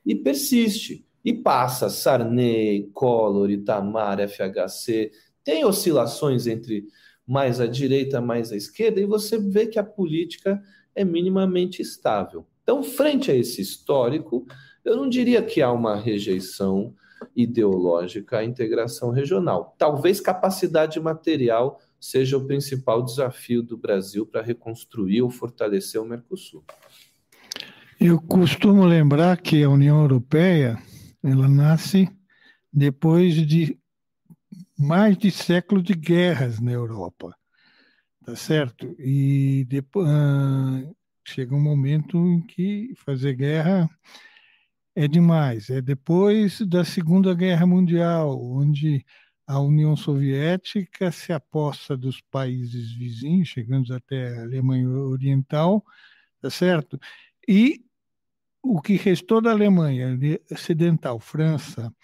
[0.04, 1.04] e persiste.
[1.24, 5.10] E passa Sarney, Collor, Itamar, FHC.
[5.42, 6.86] Tem oscilações entre
[7.26, 10.62] mais à direita, mais à esquerda, e você vê que a política
[10.94, 12.46] é minimamente estável.
[12.62, 14.46] Então, frente a esse histórico,
[14.84, 16.94] eu não diria que há uma rejeição
[17.34, 19.74] ideológica à integração regional.
[19.78, 26.64] Talvez capacidade material seja o principal desafio do Brasil para reconstruir ou fortalecer o Mercosul.
[27.98, 30.78] Eu costumo lembrar que a União Europeia
[31.22, 32.08] ela nasce
[32.72, 33.78] depois de
[34.78, 37.34] mais de século de guerras na Europa,
[38.24, 38.94] tá certo?
[38.98, 43.88] E depois uh, chega um momento em que fazer guerra
[44.96, 45.68] é demais.
[45.68, 49.04] É depois da Segunda Guerra Mundial, onde
[49.46, 55.84] a União Soviética se aposta dos países vizinhos, chegando até a Alemanha Oriental,
[56.40, 56.98] tá certo?
[57.46, 57.84] E
[58.62, 60.18] o que restou da Alemanha
[60.50, 61.94] Ocidental, França,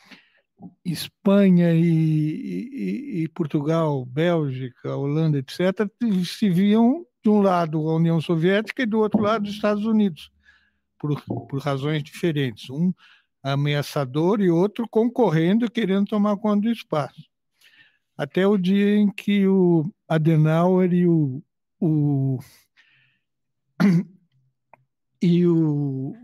[0.85, 5.91] Espanha e, e, e, Portugal, Bélgica, Holanda, etc.,
[6.25, 10.31] se viam de um lado a União Soviética e do outro lado os Estados Unidos,
[11.03, 12.71] por, por razões diferentes.
[12.71, 12.95] Um
[13.43, 17.29] ameaçador e outro concorrendo, querendo tomar conta do espaço.
[18.17, 21.43] Até o dia em que o Adenauer e o,
[21.81, 22.39] o
[25.21, 26.15] e o,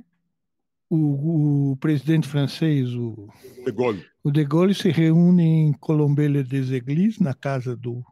[0.88, 3.28] o, o, presidente francês, o
[3.64, 4.06] De Gaulle.
[4.22, 8.04] o De Gaulle se reúne em Colombelle des Églises, na casa do,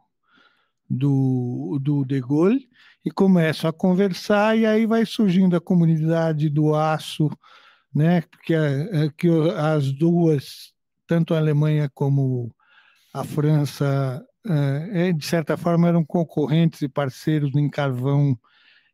[0.89, 2.67] do, do De Gaulle,
[3.05, 7.29] e começam a conversar, e aí vai surgindo a comunidade do aço,
[7.93, 8.21] né?
[8.21, 8.53] Porque
[9.17, 10.73] que as duas,
[11.07, 12.53] tanto a Alemanha como
[13.13, 18.37] a França, é, de certa forma, eram concorrentes e parceiros em carvão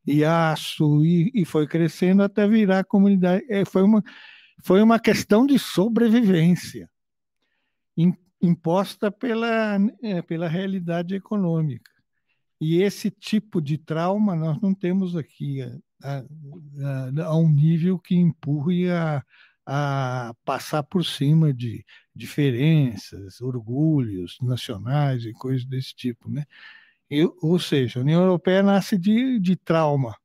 [0.06, 3.44] e aço, e, e foi crescendo até virar comunidade.
[3.50, 4.04] É, foi, uma,
[4.64, 6.90] foi uma questão de sobrevivência
[8.46, 11.92] imposta pela, é, pela realidade econômica.
[12.60, 18.16] E esse tipo de trauma nós não temos aqui a, a, a um nível que
[18.16, 19.24] empurre a,
[19.66, 26.46] a passar por cima de diferenças, orgulhos nacionais e coisas desse tipo, né?
[27.42, 30.16] Ou seja, a União Europeia nasce de, de trauma.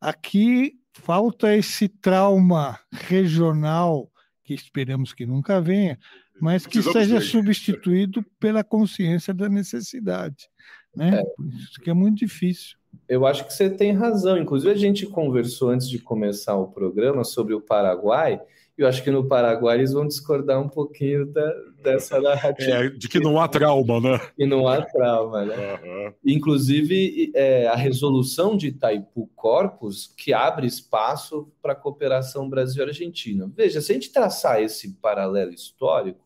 [0.00, 4.10] Aqui falta esse trauma regional,
[4.42, 5.98] que esperamos que nunca venha,
[6.40, 10.48] mas que seja substituído pela consciência da necessidade.
[10.94, 11.20] Né?
[11.20, 11.44] É.
[11.56, 12.76] Isso que é muito difícil.
[13.08, 14.38] Eu acho que você tem razão.
[14.38, 18.40] Inclusive, a gente conversou antes de começar o programa sobre o Paraguai,
[18.76, 22.70] eu acho que no Paraguai eles vão discordar um pouquinho da, dessa narrativa.
[22.70, 24.20] É, de que não há trauma, né?
[24.36, 25.74] Que não há trauma, né?
[25.84, 26.12] Uhum.
[26.26, 33.48] Inclusive, é, a resolução de Itaipu Corpus, que abre espaço para a cooperação Brasil-Argentina.
[33.54, 36.23] Veja, se a gente traçar esse paralelo histórico,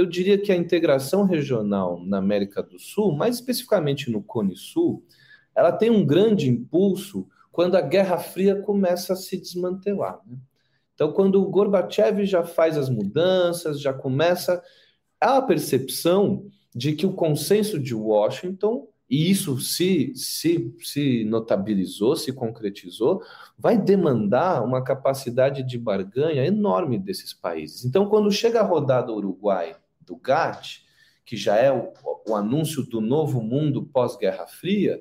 [0.00, 5.04] eu diria que a integração regional na América do Sul, mais especificamente no Cone Sul,
[5.54, 10.18] ela tem um grande impulso quando a Guerra Fria começa a se desmantelar.
[10.26, 10.38] Né?
[10.94, 14.62] Então, quando o Gorbachev já faz as mudanças, já começa
[15.20, 22.32] a percepção de que o consenso de Washington, e isso se, se, se notabilizou, se
[22.32, 23.20] concretizou,
[23.58, 27.84] vai demandar uma capacidade de barganha enorme desses países.
[27.84, 29.76] Então, quando chega a rodada Uruguai
[30.10, 30.84] do GATT,
[31.24, 31.92] que já é o,
[32.28, 35.00] o anúncio do novo mundo pós-Guerra Fria,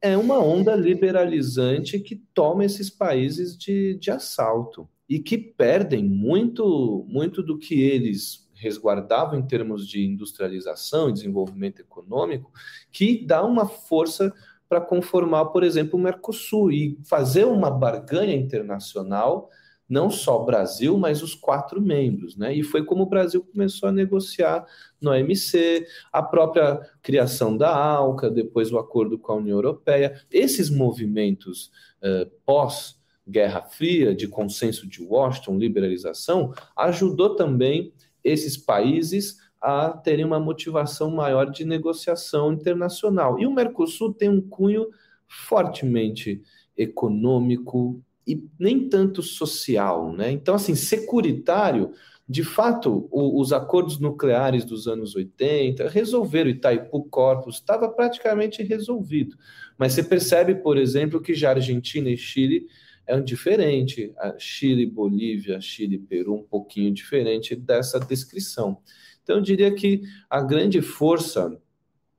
[0.00, 7.06] é uma onda liberalizante que toma esses países de, de assalto e que perdem muito,
[7.08, 12.52] muito do que eles resguardavam em termos de industrialização e desenvolvimento econômico,
[12.92, 14.32] que dá uma força
[14.68, 19.48] para conformar, por exemplo, o Mercosul e fazer uma barganha internacional,
[19.88, 22.36] não só o Brasil, mas os quatro membros.
[22.36, 22.54] Né?
[22.54, 24.64] E foi como o Brasil começou a negociar
[25.00, 30.20] no OMC, a própria criação da ALCA, depois o acordo com a União Europeia.
[30.30, 31.70] Esses movimentos
[32.02, 40.26] uh, pós- Guerra Fria, de consenso de Washington, liberalização, ajudou também esses países a terem
[40.26, 43.38] uma motivação maior de negociação internacional.
[43.38, 44.88] E o Mercosul tem um cunho
[45.26, 46.42] fortemente
[46.76, 50.30] econômico e nem tanto social, né?
[50.30, 51.92] Então, assim, securitário,
[52.28, 59.36] de fato, o, os acordos nucleares dos anos 80 resolveram Itaipu Corpus, estava praticamente resolvido.
[59.76, 62.66] Mas você percebe, por exemplo, que já Argentina e Chile
[63.06, 64.12] é diferente.
[64.16, 68.78] A Chile, Bolívia, Chile, Peru, um pouquinho diferente dessa descrição.
[69.22, 71.60] Então, eu diria que a grande força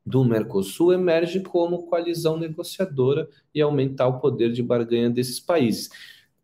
[0.05, 5.89] do Mercosul emerge como coalizão negociadora e aumentar o poder de barganha desses países.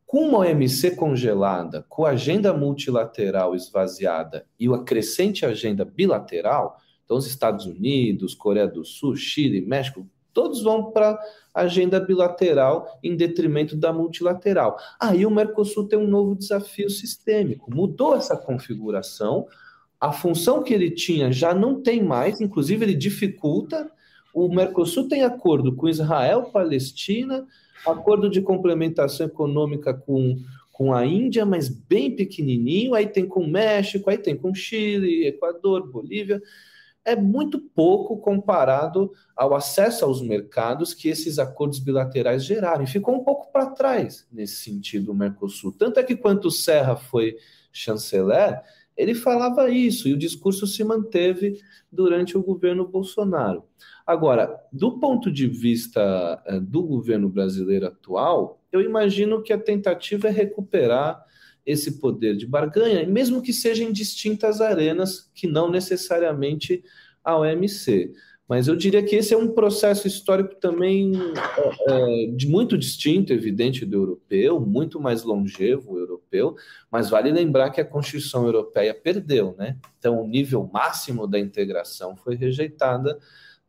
[0.05, 7.17] Com uma OMC congelada, com a agenda multilateral esvaziada e a crescente agenda bilateral, então
[7.17, 11.19] os Estados Unidos, Coreia do Sul, Chile, México, todos vão para
[11.53, 14.77] a agenda bilateral em detrimento da multilateral.
[14.99, 17.73] Aí o Mercosul tem um novo desafio sistêmico.
[17.73, 19.47] Mudou essa configuração,
[20.01, 23.89] a função que ele tinha já não tem mais, inclusive ele dificulta.
[24.33, 27.45] O Mercosul tem acordo com Israel, Palestina,
[27.85, 30.39] acordo de complementação econômica com,
[30.71, 32.95] com a Índia, mas bem pequenininho.
[32.95, 36.41] Aí tem com México, aí tem com Chile, Equador, Bolívia
[37.03, 42.83] é muito pouco comparado ao acesso aos mercados que esses acordos bilaterais geraram.
[42.83, 45.71] E ficou um pouco para trás nesse sentido o Mercosul.
[45.71, 47.37] Tanto é que quando Serra foi
[47.71, 48.61] chanceler,
[49.01, 51.59] ele falava isso e o discurso se manteve
[51.91, 53.63] durante o governo Bolsonaro.
[54.05, 60.27] Agora, do ponto de vista eh, do governo brasileiro atual, eu imagino que a tentativa
[60.27, 61.25] é recuperar
[61.65, 66.83] esse poder de barganha, mesmo que seja em distintas arenas, que não necessariamente
[67.23, 68.13] a OMC.
[68.51, 71.13] Mas eu diria que esse é um processo histórico também
[71.87, 76.57] é, é, de muito distinto, evidente, do europeu, muito mais longevo o europeu,
[76.91, 79.77] mas vale lembrar que a Constituição Europeia perdeu, né?
[79.97, 83.17] Então, o nível máximo da integração foi rejeitada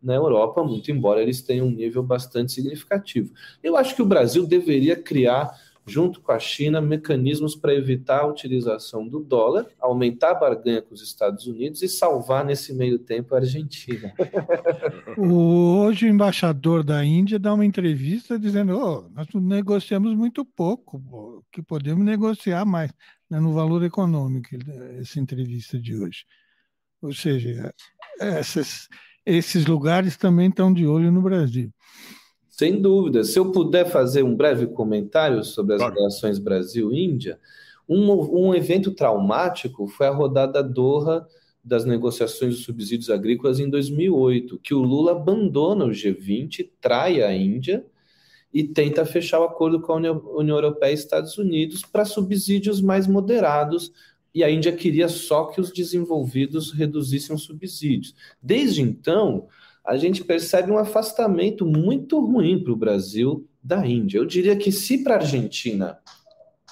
[0.02, 3.32] na Europa, muito embora eles tenham um nível bastante significativo.
[3.62, 5.56] Eu acho que o Brasil deveria criar
[5.86, 10.94] junto com a China, mecanismos para evitar a utilização do dólar, aumentar a barganha com
[10.94, 14.12] os Estados Unidos e salvar nesse meio tempo a Argentina.
[15.18, 21.62] Hoje o embaixador da Índia dá uma entrevista dizendo: oh, nós negociamos muito pouco, que
[21.62, 22.92] podemos negociar mais
[23.28, 24.48] né, no valor econômico,
[25.00, 26.24] essa entrevista de hoje.
[27.00, 27.74] Ou seja,
[28.20, 28.88] essas,
[29.26, 31.72] esses lugares também estão de olho no Brasil.
[32.52, 33.24] Sem dúvida.
[33.24, 35.94] Se eu puder fazer um breve comentário sobre as claro.
[35.94, 37.40] relações Brasil-Índia,
[37.88, 41.26] um, um evento traumático foi a rodada Doha
[41.64, 47.34] das negociações de subsídios agrícolas em 2008, que o Lula abandona o G20, trai a
[47.34, 47.86] Índia
[48.52, 53.06] e tenta fechar o acordo com a União Europeia e Estados Unidos para subsídios mais
[53.06, 53.92] moderados,
[54.34, 58.14] e a Índia queria só que os desenvolvidos reduzissem os subsídios.
[58.42, 59.46] Desde então,
[59.84, 64.18] a gente percebe um afastamento muito ruim para o Brasil da Índia.
[64.18, 65.98] Eu diria que se para a Argentina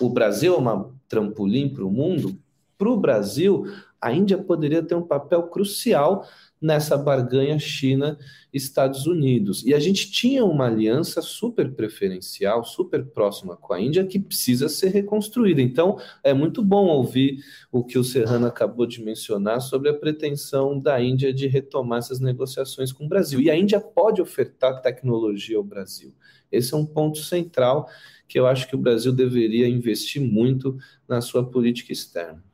[0.01, 2.39] o Brasil é uma trampolim para o mundo,
[2.79, 3.65] para o Brasil
[4.01, 6.25] a Índia poderia ter um papel crucial
[6.61, 9.65] nessa barganha China-Estados Unidos.
[9.65, 14.69] E a gente tinha uma aliança super preferencial, super próxima com a Índia, que precisa
[14.69, 15.63] ser reconstruída.
[15.63, 17.39] Então, é muito bom ouvir
[17.73, 22.21] o que o Serrano acabou de mencionar sobre a pretensão da Índia de retomar essas
[22.21, 23.41] negociações com o Brasil.
[23.41, 26.15] E a Índia pode ofertar tecnologia ao Brasil.
[26.53, 27.89] Esse é um ponto central
[28.29, 30.77] que eu acho que o Brasil deveria investir muito
[31.09, 32.50] na sua política externa.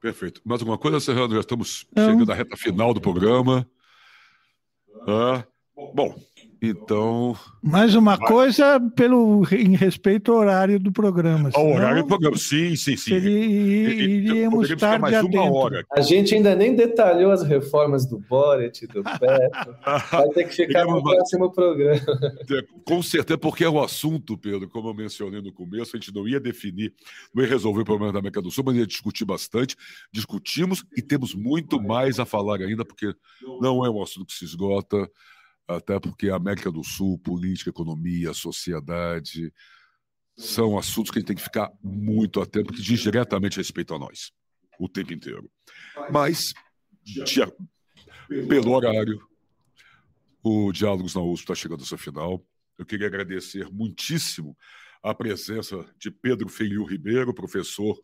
[0.00, 0.40] Perfeito.
[0.44, 1.34] Mais alguma coisa, Serrano?
[1.34, 2.10] Já estamos Não.
[2.10, 3.68] chegando à reta final do programa.
[5.06, 5.44] Ah,
[5.94, 6.18] bom,
[6.62, 7.36] então.
[7.62, 8.28] Mais uma vai.
[8.28, 11.50] coisa pelo, em respeito ao horário do programa.
[11.54, 13.14] Ao horário do programa, sim, sim, sim.
[13.14, 15.84] iríamos estar mais uma hora.
[15.92, 19.76] A gente ainda nem detalhou as reformas do Boret, do Petro.
[20.10, 22.00] Vai ter que ficar no próximo programa.
[22.84, 26.28] Com certeza, porque é o assunto, Pedro, como eu mencionei no começo, a gente não
[26.28, 26.92] ia definir,
[27.34, 29.76] não ia resolver o problema da América do Sul, mas ia discutir bastante.
[30.12, 33.14] Discutimos e temos muito mais a falar ainda, porque
[33.60, 35.10] não é um assunto que se esgota
[35.76, 39.52] até porque a América do Sul, política, economia, sociedade,
[40.36, 43.98] são assuntos que a gente tem que ficar muito atento, porque diz diretamente respeito a
[43.98, 44.32] nós,
[44.78, 45.50] o tempo inteiro.
[46.10, 46.52] Mas,
[48.48, 49.20] pelo horário,
[50.42, 52.44] o Diálogos na USP está chegando ao seu final.
[52.78, 54.56] Eu queria agradecer muitíssimo
[55.02, 57.98] a presença de Pedro Feio Ribeiro, professor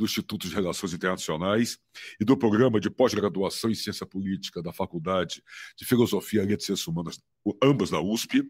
[0.00, 1.78] do Instituto de Relações Internacionais
[2.18, 5.42] e do Programa de Pós-Graduação em Ciência Política da Faculdade
[5.76, 7.20] de Filosofia e Letras Ciências Humanas,
[7.62, 8.42] ambas da USP,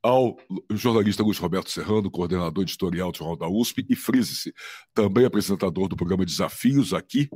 [0.00, 0.36] ao
[0.70, 4.54] jornalista Luiz Roberto Serrano, coordenador editorial do Jornal da USP, e frise-se,
[4.94, 7.28] também apresentador do programa Desafios aqui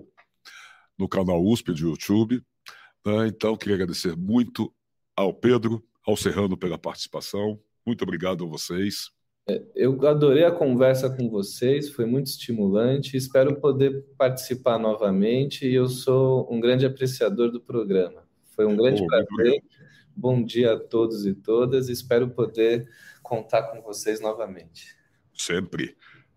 [0.96, 2.40] no canal USP de YouTube.
[3.04, 3.26] Né?
[3.26, 4.72] Então, queria agradecer muito
[5.16, 7.60] ao Pedro, ao Serrano pela participação.
[7.84, 9.10] Muito obrigado a vocês.
[9.74, 13.16] Eu adorei a conversa com vocês, foi muito estimulante.
[13.16, 18.22] Espero poder participar novamente e eu sou um grande apreciador do programa.
[18.54, 19.62] Foi um grande prazer.
[20.14, 21.88] Bom dia a todos e todas.
[21.88, 22.88] Espero poder
[23.22, 24.94] contar com vocês novamente.
[25.34, 25.96] Sempre.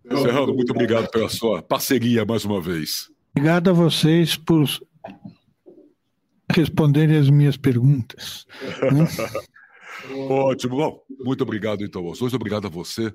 [0.10, 3.12] Serrano, muito obrigado pela sua parceria mais uma vez.
[3.36, 4.68] Obrigado a vocês por
[6.51, 8.47] responderem as minhas perguntas.
[8.82, 9.06] Né?
[10.30, 10.77] Ótimo.
[10.77, 12.35] Bom, muito obrigado então aos dois.
[12.35, 13.11] Obrigado a você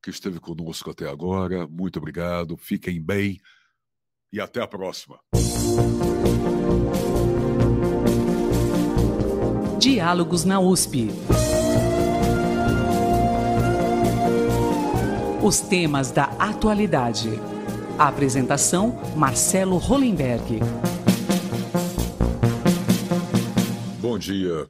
[0.00, 1.66] que esteve conosco até agora.
[1.66, 2.56] Muito obrigado.
[2.56, 3.40] Fiquem bem
[4.32, 5.18] e até a próxima.
[9.80, 11.08] Diálogos na USP.
[15.42, 17.30] Os temas da atualidade.
[17.98, 20.60] A apresentação: Marcelo Hollenberg.
[24.00, 24.66] Bom dia.